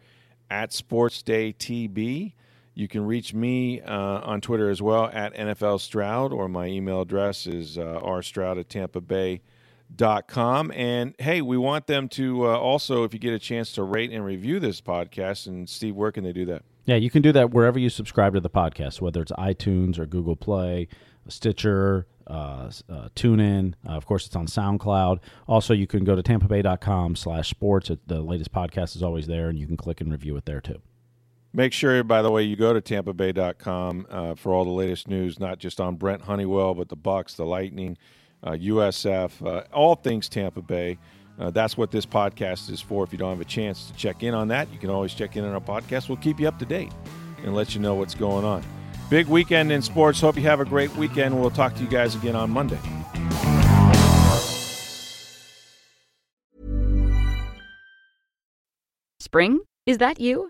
at 0.50 0.72
SportsDayTB. 0.72 2.34
You 2.74 2.88
can 2.88 3.06
reach 3.06 3.36
me 3.36 3.80
uh, 3.82 3.96
on 4.22 4.42
Twitter 4.42 4.72
as 4.72 4.82
well 4.82 5.12
at 5.14 5.32
NFL 5.36 5.82
Stroud, 5.82 6.34
or 6.34 6.50
my 6.50 6.66
email 6.66 7.02
address 7.02 7.46
is 7.46 7.78
uh, 7.78 8.00
rstroud 8.04 8.60
at 8.60 8.70
tampa 8.70 9.02
bay 9.02 9.42
dot 9.96 10.28
com 10.28 10.72
and 10.76 11.16
hey 11.18 11.42
we 11.42 11.58
want 11.58 11.88
them 11.88 12.08
to 12.08 12.46
uh, 12.46 12.56
also 12.56 13.04
if 13.04 13.12
you 13.12 13.20
get 13.20 13.34
a 13.34 13.40
chance 13.40 13.72
to 13.72 13.82
rate 13.82 14.12
and 14.12 14.24
review 14.24 14.60
this 14.60 14.80
podcast 14.82 15.48
and 15.48 15.68
steve 15.68 15.96
where 15.96 16.12
can 16.12 16.24
they 16.24 16.32
do 16.32 16.46
that 16.46 16.62
Yeah, 16.90 16.96
you 16.96 17.12
can 17.12 17.22
do 17.22 17.32
that 17.34 17.52
wherever 17.52 17.78
you 17.78 17.88
subscribe 17.88 18.34
to 18.34 18.40
the 18.40 18.50
podcast, 18.50 19.00
whether 19.00 19.22
it's 19.22 19.32
iTunes 19.34 20.00
or 20.00 20.08
Google 20.08 20.36
Play, 20.36 20.88
Stitcher, 21.28 22.08
uh, 22.26 22.72
uh, 22.90 23.10
TuneIn. 23.16 23.76
Uh, 23.88 23.92
of 23.92 24.08
course, 24.08 24.26
it's 24.26 24.36
on 24.36 24.48
SoundCloud. 24.48 25.20
Also, 25.48 25.76
you 25.76 25.86
can 25.86 26.04
go 26.04 26.16
to 26.16 26.24
tampabay.com 26.24 27.16
slash 27.16 27.48
sports. 27.48 27.92
The 28.08 28.22
latest 28.22 28.52
podcast 28.52 28.96
is 28.96 29.04
always 29.04 29.28
there, 29.28 29.50
and 29.50 29.60
you 29.60 29.68
can 29.68 29.78
click 29.78 30.02
and 30.02 30.12
review 30.12 30.36
it 30.38 30.46
there, 30.46 30.62
too. 30.62 30.82
Make 31.54 31.74
sure, 31.74 32.04
by 32.04 32.24
the 32.24 32.32
way, 32.32 32.42
you 32.42 32.56
go 32.56 32.74
to 32.74 32.82
TampaBay.com 32.82 34.08
uh, 34.10 34.34
for 34.34 34.52
all 34.52 34.66
the 34.66 34.72
latest 34.72 35.08
news, 35.08 35.40
not 35.40 35.60
just 35.60 35.80
on 35.80 35.96
Brent 35.96 36.24
Honeywell, 36.24 36.74
but 36.74 36.90
the 36.90 36.98
Bucs, 36.98 37.36
the 37.36 37.46
Lightning, 37.46 38.00
uh, 38.42 38.54
USF, 38.54 39.46
uh, 39.46 39.62
all 39.72 39.94
things 39.94 40.28
Tampa 40.28 40.64
Bay. 40.64 40.98
Uh, 41.40 41.50
that's 41.50 41.78
what 41.78 41.90
this 41.90 42.06
podcast 42.06 42.70
is 42.70 42.82
for. 42.82 43.04
If 43.04 43.14
you 43.14 43.18
don't 43.18 43.30
have 43.30 43.42
a 43.42 43.46
chance 43.46 43.88
to 43.88 43.94
check 43.94 44.24
in 44.24 44.34
on 44.34 44.50
that, 44.50 44.72
you 44.74 44.80
can 44.80 44.90
always 44.90 45.14
check 45.14 45.38
in 45.38 45.46
on 45.46 45.54
our 45.54 45.62
podcast. 45.62 46.10
We'll 46.10 46.18
keep 46.18 46.40
you 46.40 46.48
up 46.48 46.60
to 46.60 46.66
date 46.66 46.92
and 47.44 47.56
let 47.56 47.74
you 47.74 47.80
know 47.80 47.96
what's 47.96 48.16
going 48.16 48.44
on. 48.44 48.64
Big 49.10 49.28
weekend 49.28 49.72
in 49.72 49.82
sports. 49.82 50.20
Hope 50.20 50.36
you 50.36 50.44
have 50.44 50.60
a 50.60 50.66
great 50.66 50.94
weekend. 50.96 51.40
We'll 51.40 51.50
talk 51.50 51.76
to 51.76 51.82
you 51.82 51.90
guys 51.90 52.14
again 52.14 52.36
on 52.36 52.50
Monday. 52.50 52.78
Spring? 59.20 59.60
Is 59.86 60.00
that 60.00 60.20
you? 60.20 60.50